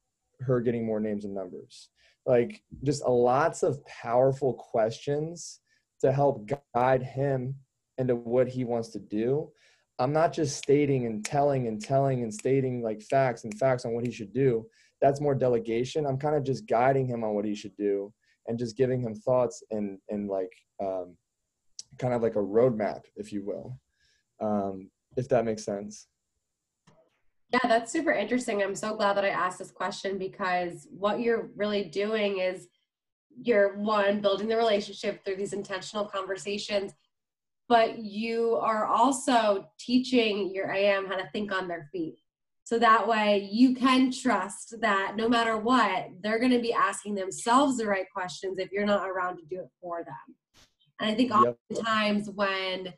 her 0.41 0.59
getting 0.61 0.85
more 0.85 0.99
names 0.99 1.25
and 1.25 1.33
numbers? 1.33 1.89
Like 2.25 2.61
just 2.83 3.03
a 3.03 3.09
lots 3.09 3.63
of 3.63 3.85
powerful 3.85 4.53
questions 4.53 5.59
to 6.01 6.11
help 6.11 6.49
guide 6.75 7.03
him 7.03 7.55
into 7.97 8.15
what 8.15 8.47
he 8.47 8.63
wants 8.63 8.89
to 8.89 8.99
do. 8.99 9.51
I'm 9.99 10.13
not 10.13 10.33
just 10.33 10.57
stating 10.57 11.05
and 11.05 11.23
telling 11.23 11.67
and 11.67 11.79
telling 11.79 12.23
and 12.23 12.33
stating 12.33 12.81
like 12.81 13.03
facts 13.03 13.43
and 13.43 13.57
facts 13.59 13.85
on 13.85 13.93
what 13.93 14.05
he 14.05 14.11
should 14.11 14.33
do. 14.33 14.65
That's 14.99 15.21
more 15.21 15.35
delegation. 15.35 16.05
I'm 16.05 16.17
kind 16.17 16.35
of 16.35 16.43
just 16.43 16.67
guiding 16.67 17.07
him 17.07 17.23
on 17.23 17.35
what 17.35 17.45
he 17.45 17.53
should 17.53 17.75
do 17.75 18.11
and 18.47 18.57
just 18.57 18.77
giving 18.77 19.01
him 19.01 19.15
thoughts 19.15 19.63
and 19.71 19.99
and 20.09 20.29
like 20.29 20.51
um, 20.81 21.15
kind 21.97 22.13
of 22.13 22.21
like 22.21 22.35
a 22.35 22.39
roadmap, 22.39 23.01
if 23.15 23.31
you 23.31 23.45
will, 23.45 23.79
um, 24.41 24.89
if 25.17 25.27
that 25.29 25.45
makes 25.45 25.63
sense. 25.63 26.07
Yeah, 27.51 27.59
that's 27.63 27.91
super 27.91 28.11
interesting. 28.11 28.63
I'm 28.63 28.75
so 28.75 28.95
glad 28.95 29.17
that 29.17 29.25
I 29.25 29.29
asked 29.29 29.59
this 29.59 29.71
question 29.71 30.17
because 30.17 30.87
what 30.89 31.19
you're 31.19 31.49
really 31.57 31.83
doing 31.83 32.39
is 32.39 32.67
you're 33.41 33.77
one 33.77 34.21
building 34.21 34.47
the 34.47 34.55
relationship 34.55 35.23
through 35.23 35.35
these 35.35 35.51
intentional 35.51 36.05
conversations, 36.05 36.93
but 37.67 37.99
you 37.99 38.55
are 38.55 38.85
also 38.85 39.67
teaching 39.79 40.53
your 40.53 40.71
AM 40.71 41.07
how 41.07 41.17
to 41.17 41.29
think 41.33 41.51
on 41.51 41.67
their 41.67 41.89
feet. 41.91 42.20
So 42.71 42.79
that 42.79 43.05
way 43.05 43.49
you 43.51 43.75
can 43.75 44.13
trust 44.13 44.75
that 44.79 45.17
no 45.17 45.27
matter 45.27 45.57
what, 45.57 46.07
they're 46.21 46.39
going 46.39 46.53
to 46.53 46.61
be 46.61 46.71
asking 46.71 47.15
themselves 47.15 47.75
the 47.75 47.85
right 47.85 48.05
questions 48.15 48.59
if 48.59 48.71
you're 48.71 48.85
not 48.85 49.09
around 49.09 49.39
to 49.39 49.43
do 49.49 49.59
it 49.59 49.67
for 49.81 50.05
them. 50.05 50.35
And 51.01 51.11
I 51.11 51.13
think 51.13 51.31
yep. 51.31 51.57
oftentimes 51.69 52.29
when 52.29 52.93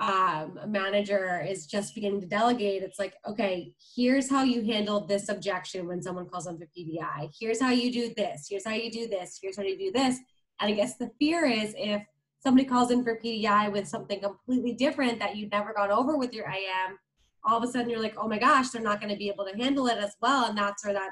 um, 0.00 0.58
a 0.60 0.66
manager 0.66 1.46
is 1.48 1.66
just 1.66 1.94
beginning 1.94 2.22
to 2.22 2.26
delegate, 2.26 2.82
it's 2.82 2.98
like, 2.98 3.14
okay, 3.24 3.72
here's 3.94 4.28
how 4.28 4.42
you 4.42 4.64
handle 4.64 5.06
this 5.06 5.28
objection 5.28 5.86
when 5.86 6.02
someone 6.02 6.28
calls 6.28 6.48
on 6.48 6.58
for 6.58 6.66
PDI. 6.76 7.30
Here's 7.38 7.60
how 7.60 7.70
you 7.70 7.92
do 7.92 8.12
this. 8.16 8.48
Here's 8.50 8.64
how 8.64 8.74
you 8.74 8.90
do 8.90 9.06
this. 9.06 9.38
Here's 9.40 9.58
how 9.58 9.62
you 9.62 9.78
do 9.78 9.92
this. 9.92 10.18
And 10.60 10.72
I 10.72 10.74
guess 10.74 10.96
the 10.96 11.12
fear 11.20 11.44
is 11.46 11.72
if 11.78 12.02
somebody 12.40 12.66
calls 12.66 12.90
in 12.90 13.04
for 13.04 13.20
PDI 13.24 13.70
with 13.70 13.86
something 13.86 14.18
completely 14.18 14.72
different 14.72 15.20
that 15.20 15.36
you've 15.36 15.52
never 15.52 15.72
gone 15.72 15.92
over 15.92 16.16
with 16.16 16.34
your 16.34 16.48
AM, 16.48 16.98
all 17.44 17.58
of 17.58 17.64
a 17.64 17.66
sudden 17.66 17.90
you're 17.90 18.02
like, 18.02 18.14
oh 18.16 18.28
my 18.28 18.38
gosh, 18.38 18.70
they're 18.70 18.82
not 18.82 19.00
going 19.00 19.12
to 19.12 19.18
be 19.18 19.28
able 19.28 19.44
to 19.46 19.56
handle 19.56 19.86
it 19.88 19.98
as 19.98 20.16
well. 20.20 20.46
And 20.46 20.56
that's 20.56 20.84
where 20.84 20.94
that 20.94 21.10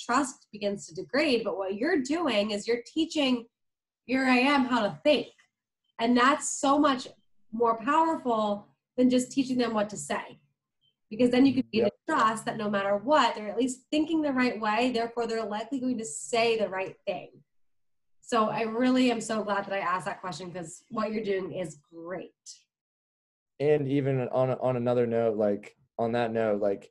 trust 0.00 0.46
begins 0.52 0.86
to 0.86 0.94
degrade. 0.94 1.42
But 1.44 1.56
what 1.56 1.74
you're 1.74 2.02
doing 2.02 2.50
is 2.50 2.66
you're 2.66 2.82
teaching 2.86 3.46
your 4.06 4.24
I 4.24 4.38
AM 4.38 4.64
how 4.64 4.82
to 4.82 4.98
think. 5.04 5.28
And 5.98 6.16
that's 6.16 6.48
so 6.48 6.78
much 6.78 7.08
more 7.52 7.78
powerful 7.78 8.68
than 8.96 9.10
just 9.10 9.30
teaching 9.30 9.58
them 9.58 9.74
what 9.74 9.90
to 9.90 9.96
say. 9.96 10.38
Because 11.10 11.30
then 11.30 11.46
you 11.46 11.54
can 11.54 11.64
be 11.72 11.78
yep. 11.78 11.92
the 12.06 12.14
trust 12.14 12.44
that 12.44 12.58
no 12.58 12.68
matter 12.68 12.96
what, 12.96 13.34
they're 13.34 13.48
at 13.48 13.56
least 13.56 13.82
thinking 13.90 14.20
the 14.20 14.32
right 14.32 14.60
way. 14.60 14.90
Therefore, 14.92 15.26
they're 15.26 15.44
likely 15.44 15.80
going 15.80 15.98
to 15.98 16.04
say 16.04 16.58
the 16.58 16.68
right 16.68 16.96
thing. 17.06 17.30
So 18.20 18.50
I 18.50 18.62
really 18.62 19.10
am 19.10 19.22
so 19.22 19.42
glad 19.42 19.64
that 19.64 19.72
I 19.72 19.78
asked 19.78 20.04
that 20.04 20.20
question 20.20 20.50
because 20.50 20.82
what 20.90 21.12
you're 21.12 21.24
doing 21.24 21.52
is 21.52 21.78
great 21.90 22.32
and 23.60 23.88
even 23.88 24.28
on 24.28 24.50
on 24.50 24.76
another 24.76 25.06
note 25.06 25.36
like 25.36 25.76
on 25.98 26.12
that 26.12 26.32
note 26.32 26.60
like 26.60 26.90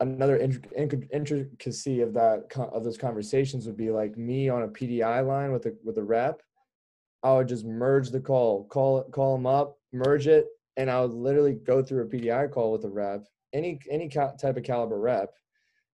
another 0.00 0.38
intricacy 0.38 2.00
of 2.00 2.14
that 2.14 2.44
of 2.72 2.84
those 2.84 2.98
conversations 2.98 3.66
would 3.66 3.76
be 3.76 3.90
like 3.90 4.16
me 4.16 4.48
on 4.48 4.62
a 4.62 4.68
PDI 4.68 5.26
line 5.26 5.52
with 5.52 5.66
a 5.66 5.74
with 5.84 5.98
a 5.98 6.02
rep 6.02 6.42
I 7.22 7.34
would 7.34 7.48
just 7.48 7.66
merge 7.66 8.10
the 8.10 8.20
call 8.20 8.64
call 8.64 9.04
call 9.04 9.36
them 9.36 9.46
up 9.46 9.78
merge 9.92 10.26
it 10.26 10.46
and 10.76 10.90
I 10.90 11.00
would 11.02 11.12
literally 11.12 11.52
go 11.52 11.82
through 11.82 12.04
a 12.04 12.08
PDI 12.08 12.50
call 12.50 12.72
with 12.72 12.84
a 12.84 12.88
rep 12.88 13.26
any 13.52 13.78
any 13.90 14.08
type 14.08 14.56
of 14.56 14.62
caliber 14.62 14.98
rep 14.98 15.34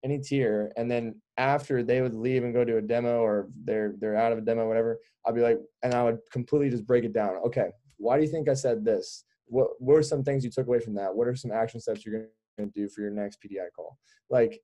any 0.03 0.19
tier 0.19 0.71
and 0.77 0.89
then 0.89 1.21
after 1.37 1.83
they 1.83 2.01
would 2.01 2.13
leave 2.13 2.43
and 2.43 2.53
go 2.53 2.63
to 2.63 2.77
a 2.77 2.81
demo 2.81 3.19
or 3.19 3.49
they're 3.65 3.93
they're 3.99 4.15
out 4.15 4.31
of 4.31 4.37
a 4.37 4.41
demo 4.41 4.67
whatever 4.67 4.99
I'd 5.25 5.35
be 5.35 5.41
like 5.41 5.59
and 5.83 5.93
I 5.93 6.03
would 6.03 6.19
completely 6.31 6.69
just 6.69 6.87
break 6.87 7.03
it 7.03 7.13
down. 7.13 7.35
Okay 7.45 7.69
why 7.97 8.15
do 8.15 8.23
you 8.23 8.29
think 8.29 8.47
I 8.47 8.53
said 8.53 8.85
this 8.85 9.25
what 9.47 9.69
what 9.79 9.95
are 9.95 10.03
some 10.03 10.23
things 10.23 10.43
you 10.43 10.51
took 10.51 10.67
away 10.67 10.79
from 10.79 10.95
that? 10.95 11.13
What 11.13 11.27
are 11.27 11.35
some 11.35 11.51
action 11.51 11.79
steps 11.79 12.05
you're 12.05 12.27
going 12.57 12.71
to 12.71 12.79
do 12.79 12.89
for 12.89 13.01
your 13.01 13.11
next 13.11 13.39
PDI 13.41 13.67
call? 13.75 13.97
Like, 14.29 14.61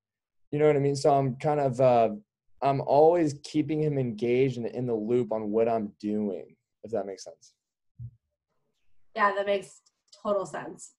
you 0.51 0.59
know 0.59 0.67
what 0.67 0.75
I 0.75 0.79
mean? 0.79 0.95
So 0.95 1.13
I'm 1.13 1.35
kind 1.37 1.59
of 1.59 1.79
uh, 1.81 2.09
I'm 2.61 2.81
always 2.81 3.35
keeping 3.43 3.81
him 3.81 3.97
engaged 3.97 4.57
and 4.57 4.65
in 4.67 4.85
the 4.87 4.93
loop 4.93 5.31
on 5.31 5.51
what 5.51 5.67
I'm 5.67 5.91
doing, 5.99 6.55
if 6.83 6.91
that 6.91 7.05
makes 7.05 7.23
sense. 7.23 7.53
Yeah, 9.15 9.33
that 9.35 9.45
makes 9.45 9.81
total 10.23 10.45
sense. 10.45 10.93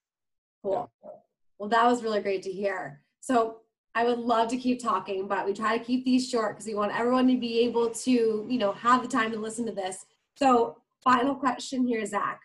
Cool. 0.63 0.91
Yeah. 1.03 1.09
Well, 1.59 1.69
that 1.69 1.85
was 1.85 2.03
really 2.03 2.21
great 2.21 2.43
to 2.43 2.51
hear. 2.51 3.01
So 3.21 3.61
I 3.95 4.03
would 4.03 4.19
love 4.19 4.49
to 4.49 4.57
keep 4.57 4.81
talking, 4.81 5.27
but 5.27 5.45
we 5.45 5.53
try 5.53 5.77
to 5.77 5.83
keep 5.83 6.05
these 6.05 6.29
short 6.29 6.55
because 6.55 6.67
we 6.67 6.75
want 6.75 6.97
everyone 6.97 7.27
to 7.27 7.37
be 7.37 7.59
able 7.61 7.89
to, 7.89 8.45
you 8.47 8.57
know, 8.57 8.73
have 8.73 9.01
the 9.01 9.07
time 9.07 9.31
to 9.31 9.39
listen 9.39 9.65
to 9.65 9.71
this. 9.71 10.05
So 10.35 10.77
final 11.03 11.33
question 11.33 11.87
here, 11.87 12.05
Zack. 12.05 12.41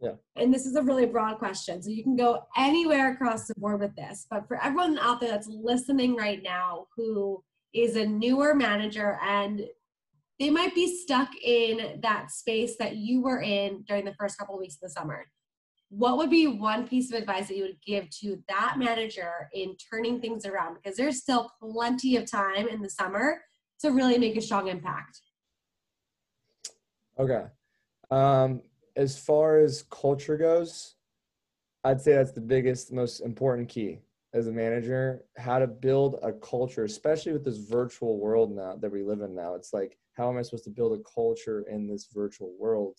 Yeah. 0.00 0.12
And 0.36 0.52
this 0.52 0.64
is 0.64 0.76
a 0.76 0.82
really 0.82 1.06
broad 1.06 1.38
question. 1.38 1.82
So 1.82 1.90
you 1.90 2.02
can 2.02 2.16
go 2.16 2.44
anywhere 2.56 3.12
across 3.12 3.46
the 3.46 3.54
board 3.56 3.80
with 3.80 3.94
this. 3.96 4.26
But 4.30 4.48
for 4.48 4.62
everyone 4.62 4.98
out 4.98 5.20
there 5.20 5.30
that's 5.30 5.48
listening 5.48 6.16
right 6.16 6.42
now 6.42 6.86
who 6.96 7.42
is 7.74 7.96
a 7.96 8.06
newer 8.06 8.54
manager 8.54 9.18
and 9.22 9.62
they 10.38 10.48
might 10.48 10.74
be 10.74 10.96
stuck 10.96 11.28
in 11.44 12.00
that 12.02 12.30
space 12.30 12.76
that 12.78 12.96
you 12.96 13.20
were 13.20 13.42
in 13.42 13.84
during 13.86 14.06
the 14.06 14.14
first 14.14 14.38
couple 14.38 14.54
of 14.54 14.60
weeks 14.60 14.76
of 14.76 14.80
the 14.80 14.88
summer. 14.88 15.26
What 15.90 16.16
would 16.16 16.30
be 16.30 16.46
one 16.46 16.88
piece 16.88 17.12
of 17.12 17.20
advice 17.20 17.48
that 17.48 17.56
you 17.56 17.64
would 17.64 17.82
give 17.84 18.08
to 18.20 18.42
that 18.48 18.76
manager 18.78 19.50
in 19.52 19.76
turning 19.92 20.20
things 20.20 20.46
around? 20.46 20.76
Because 20.76 20.96
there's 20.96 21.20
still 21.20 21.50
plenty 21.60 22.16
of 22.16 22.30
time 22.30 22.68
in 22.68 22.80
the 22.80 22.88
summer 22.88 23.42
to 23.80 23.90
really 23.90 24.16
make 24.16 24.36
a 24.36 24.40
strong 24.40 24.68
impact. 24.68 25.20
Okay. 27.18 27.44
Um, 28.10 28.62
as 29.00 29.18
far 29.18 29.56
as 29.56 29.84
culture 29.90 30.36
goes, 30.36 30.96
I'd 31.84 32.02
say 32.02 32.12
that's 32.12 32.32
the 32.32 32.42
biggest, 32.42 32.92
most 32.92 33.20
important 33.20 33.70
key 33.70 34.00
as 34.34 34.46
a 34.46 34.52
manager. 34.52 35.24
How 35.38 35.58
to 35.58 35.66
build 35.66 36.16
a 36.22 36.32
culture, 36.32 36.84
especially 36.84 37.32
with 37.32 37.42
this 37.42 37.56
virtual 37.56 38.18
world 38.18 38.54
now 38.54 38.76
that 38.78 38.92
we 38.92 39.02
live 39.02 39.22
in 39.22 39.34
now. 39.34 39.54
It's 39.54 39.72
like, 39.72 39.96
how 40.18 40.28
am 40.28 40.36
I 40.36 40.42
supposed 40.42 40.64
to 40.64 40.70
build 40.70 41.00
a 41.00 41.02
culture 41.14 41.64
in 41.70 41.88
this 41.88 42.08
virtual 42.12 42.52
world? 42.60 42.98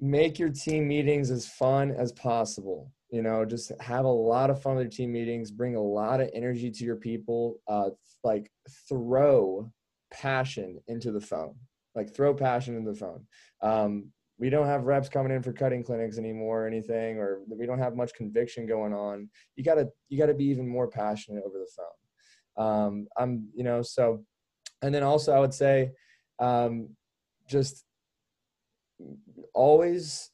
Make 0.00 0.40
your 0.40 0.50
team 0.50 0.88
meetings 0.88 1.30
as 1.30 1.46
fun 1.46 1.92
as 1.92 2.10
possible. 2.10 2.90
You 3.10 3.22
know, 3.22 3.44
just 3.44 3.70
have 3.80 4.06
a 4.06 4.08
lot 4.08 4.50
of 4.50 4.60
fun 4.60 4.74
with 4.74 4.86
your 4.86 4.90
team 4.90 5.12
meetings. 5.12 5.52
Bring 5.52 5.76
a 5.76 5.80
lot 5.80 6.20
of 6.20 6.30
energy 6.34 6.72
to 6.72 6.84
your 6.84 6.96
people. 6.96 7.60
Uh, 7.68 7.90
like 8.24 8.50
throw 8.88 9.72
passion 10.10 10.80
into 10.88 11.12
the 11.12 11.20
phone. 11.20 11.54
Like 11.94 12.12
throw 12.12 12.34
passion 12.34 12.76
in 12.76 12.84
the 12.84 12.94
phone. 12.94 13.24
Um, 13.62 14.10
we 14.38 14.50
don't 14.50 14.66
have 14.66 14.84
reps 14.84 15.08
coming 15.08 15.32
in 15.32 15.42
for 15.42 15.52
cutting 15.52 15.82
clinics 15.82 16.18
anymore 16.18 16.64
or 16.64 16.66
anything 16.66 17.18
or 17.18 17.40
we 17.48 17.66
don't 17.66 17.80
have 17.80 17.96
much 17.96 18.14
conviction 18.14 18.66
going 18.66 18.92
on. 18.92 19.28
You 19.56 19.64
gotta 19.64 19.88
you 20.08 20.18
gotta 20.18 20.34
be 20.34 20.44
even 20.44 20.68
more 20.68 20.88
passionate 20.88 21.42
over 21.44 21.58
the 21.58 21.68
phone. 21.76 22.66
Um, 22.66 23.06
i'm 23.16 23.48
you 23.54 23.62
know 23.62 23.82
so 23.82 24.24
and 24.82 24.92
then 24.92 25.04
also 25.04 25.32
i 25.32 25.38
would 25.38 25.54
say 25.54 25.92
um, 26.40 26.88
just 27.48 27.84
always 29.54 30.30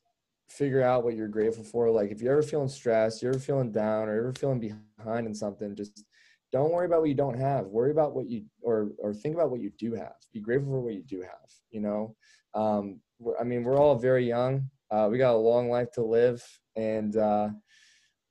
figure 0.48 0.82
out 0.82 1.04
what 1.04 1.16
you're 1.16 1.28
grateful 1.28 1.64
for. 1.64 1.90
Like 1.90 2.10
if 2.10 2.22
you're 2.22 2.32
ever 2.32 2.42
feeling 2.42 2.68
stressed 2.68 3.22
you're 3.22 3.32
ever 3.32 3.40
feeling 3.40 3.72
down 3.72 4.08
or 4.08 4.16
ever 4.16 4.32
feeling 4.32 4.60
behind 4.60 5.26
in 5.26 5.34
something 5.34 5.74
just 5.74 6.04
don't 6.52 6.70
worry 6.70 6.86
about 6.86 7.00
what 7.00 7.08
you 7.08 7.14
don't 7.14 7.38
have. 7.38 7.66
Worry 7.66 7.90
about 7.90 8.14
what 8.14 8.28
you 8.28 8.44
or 8.62 8.90
or 8.98 9.12
think 9.12 9.34
about 9.34 9.50
what 9.50 9.60
you 9.60 9.70
do 9.78 9.94
have. 9.94 10.14
Be 10.32 10.40
grateful 10.40 10.70
for 10.72 10.80
what 10.80 10.94
you 10.94 11.02
do 11.02 11.20
have 11.20 11.50
you 11.74 11.80
know? 11.80 12.14
Um, 12.54 13.00
I 13.40 13.44
mean, 13.44 13.64
we're 13.64 13.78
all 13.78 13.96
very 13.96 14.26
young. 14.26 14.68
Uh, 14.90 15.08
we 15.10 15.18
got 15.18 15.34
a 15.34 15.36
long 15.36 15.70
life 15.70 15.90
to 15.94 16.02
live, 16.04 16.42
and 16.76 17.16
uh, 17.16 17.48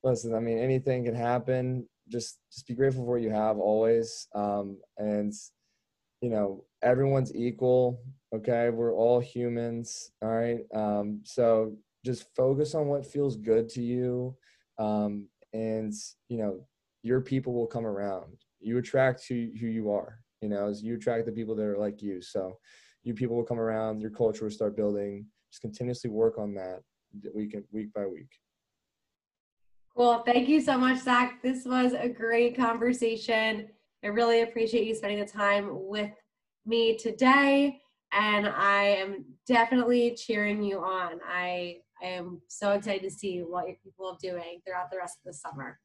listen, 0.03 0.33
I 0.35 0.39
mean, 0.39 0.59
anything 0.59 1.05
can 1.05 1.15
happen. 1.15 1.87
Just 2.09 2.39
just 2.51 2.67
be 2.67 2.75
grateful 2.75 3.03
for 3.05 3.13
what 3.13 3.21
you 3.21 3.29
have 3.31 3.57
always, 3.57 4.27
um, 4.35 4.77
and 4.97 5.33
you 6.23 6.29
know, 6.29 6.63
everyone's 6.81 7.35
equal. 7.35 7.99
Okay. 8.33 8.69
We're 8.69 8.95
all 8.95 9.19
humans. 9.19 10.11
All 10.21 10.29
right. 10.29 10.61
Um, 10.73 11.19
so 11.25 11.75
just 12.05 12.27
focus 12.33 12.75
on 12.75 12.87
what 12.87 13.05
feels 13.05 13.35
good 13.35 13.67
to 13.69 13.81
you. 13.81 14.33
Um, 14.79 15.27
and, 15.51 15.93
you 16.29 16.37
know, 16.37 16.65
your 17.03 17.19
people 17.19 17.53
will 17.53 17.67
come 17.67 17.85
around. 17.85 18.37
You 18.61 18.77
attract 18.77 19.25
who, 19.27 19.49
who 19.59 19.67
you 19.67 19.91
are, 19.91 20.19
you 20.41 20.47
know, 20.47 20.69
as 20.69 20.81
you 20.81 20.95
attract 20.95 21.25
the 21.25 21.33
people 21.33 21.55
that 21.55 21.65
are 21.65 21.77
like 21.77 22.01
you. 22.01 22.21
So 22.21 22.57
you 23.03 23.13
people 23.13 23.35
will 23.35 23.43
come 23.43 23.59
around, 23.59 24.01
your 24.01 24.11
culture 24.11 24.45
will 24.45 24.51
start 24.51 24.75
building. 24.75 25.25
Just 25.51 25.61
continuously 25.61 26.09
work 26.09 26.37
on 26.37 26.53
that 26.55 26.81
week, 27.33 27.55
week 27.71 27.93
by 27.93 28.05
week. 28.05 28.29
Cool. 29.95 30.23
Thank 30.25 30.49
you 30.49 30.59
so 30.59 30.77
much, 30.77 30.99
Zack. 31.01 31.43
This 31.43 31.65
was 31.65 31.93
a 31.93 32.09
great 32.09 32.57
conversation. 32.57 33.67
I 34.03 34.07
really 34.07 34.41
appreciate 34.41 34.87
you 34.87 34.95
spending 34.95 35.19
the 35.19 35.25
time 35.25 35.69
with 35.69 36.09
me 36.65 36.97
today. 36.97 37.79
And 38.11 38.47
I 38.47 38.83
am 38.83 39.25
definitely 39.47 40.15
cheering 40.15 40.63
you 40.63 40.79
on. 40.79 41.19
I, 41.27 41.77
I 42.01 42.07
am 42.07 42.41
so 42.47 42.71
excited 42.71 43.03
to 43.03 43.11
see 43.11 43.39
what 43.39 43.67
your 43.67 43.77
people 43.83 44.07
are 44.07 44.17
doing 44.21 44.61
throughout 44.65 44.89
the 44.91 44.97
rest 44.97 45.17
of 45.17 45.31
the 45.31 45.33
summer. 45.33 45.79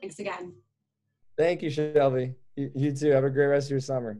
Thanks 0.00 0.18
again. 0.18 0.54
Thank 1.36 1.62
you, 1.62 1.70
Shelby. 1.70 2.34
You, 2.56 2.70
you 2.74 2.92
too. 2.92 3.10
Have 3.10 3.24
a 3.24 3.30
great 3.30 3.46
rest 3.46 3.68
of 3.68 3.72
your 3.72 3.80
summer. 3.80 4.18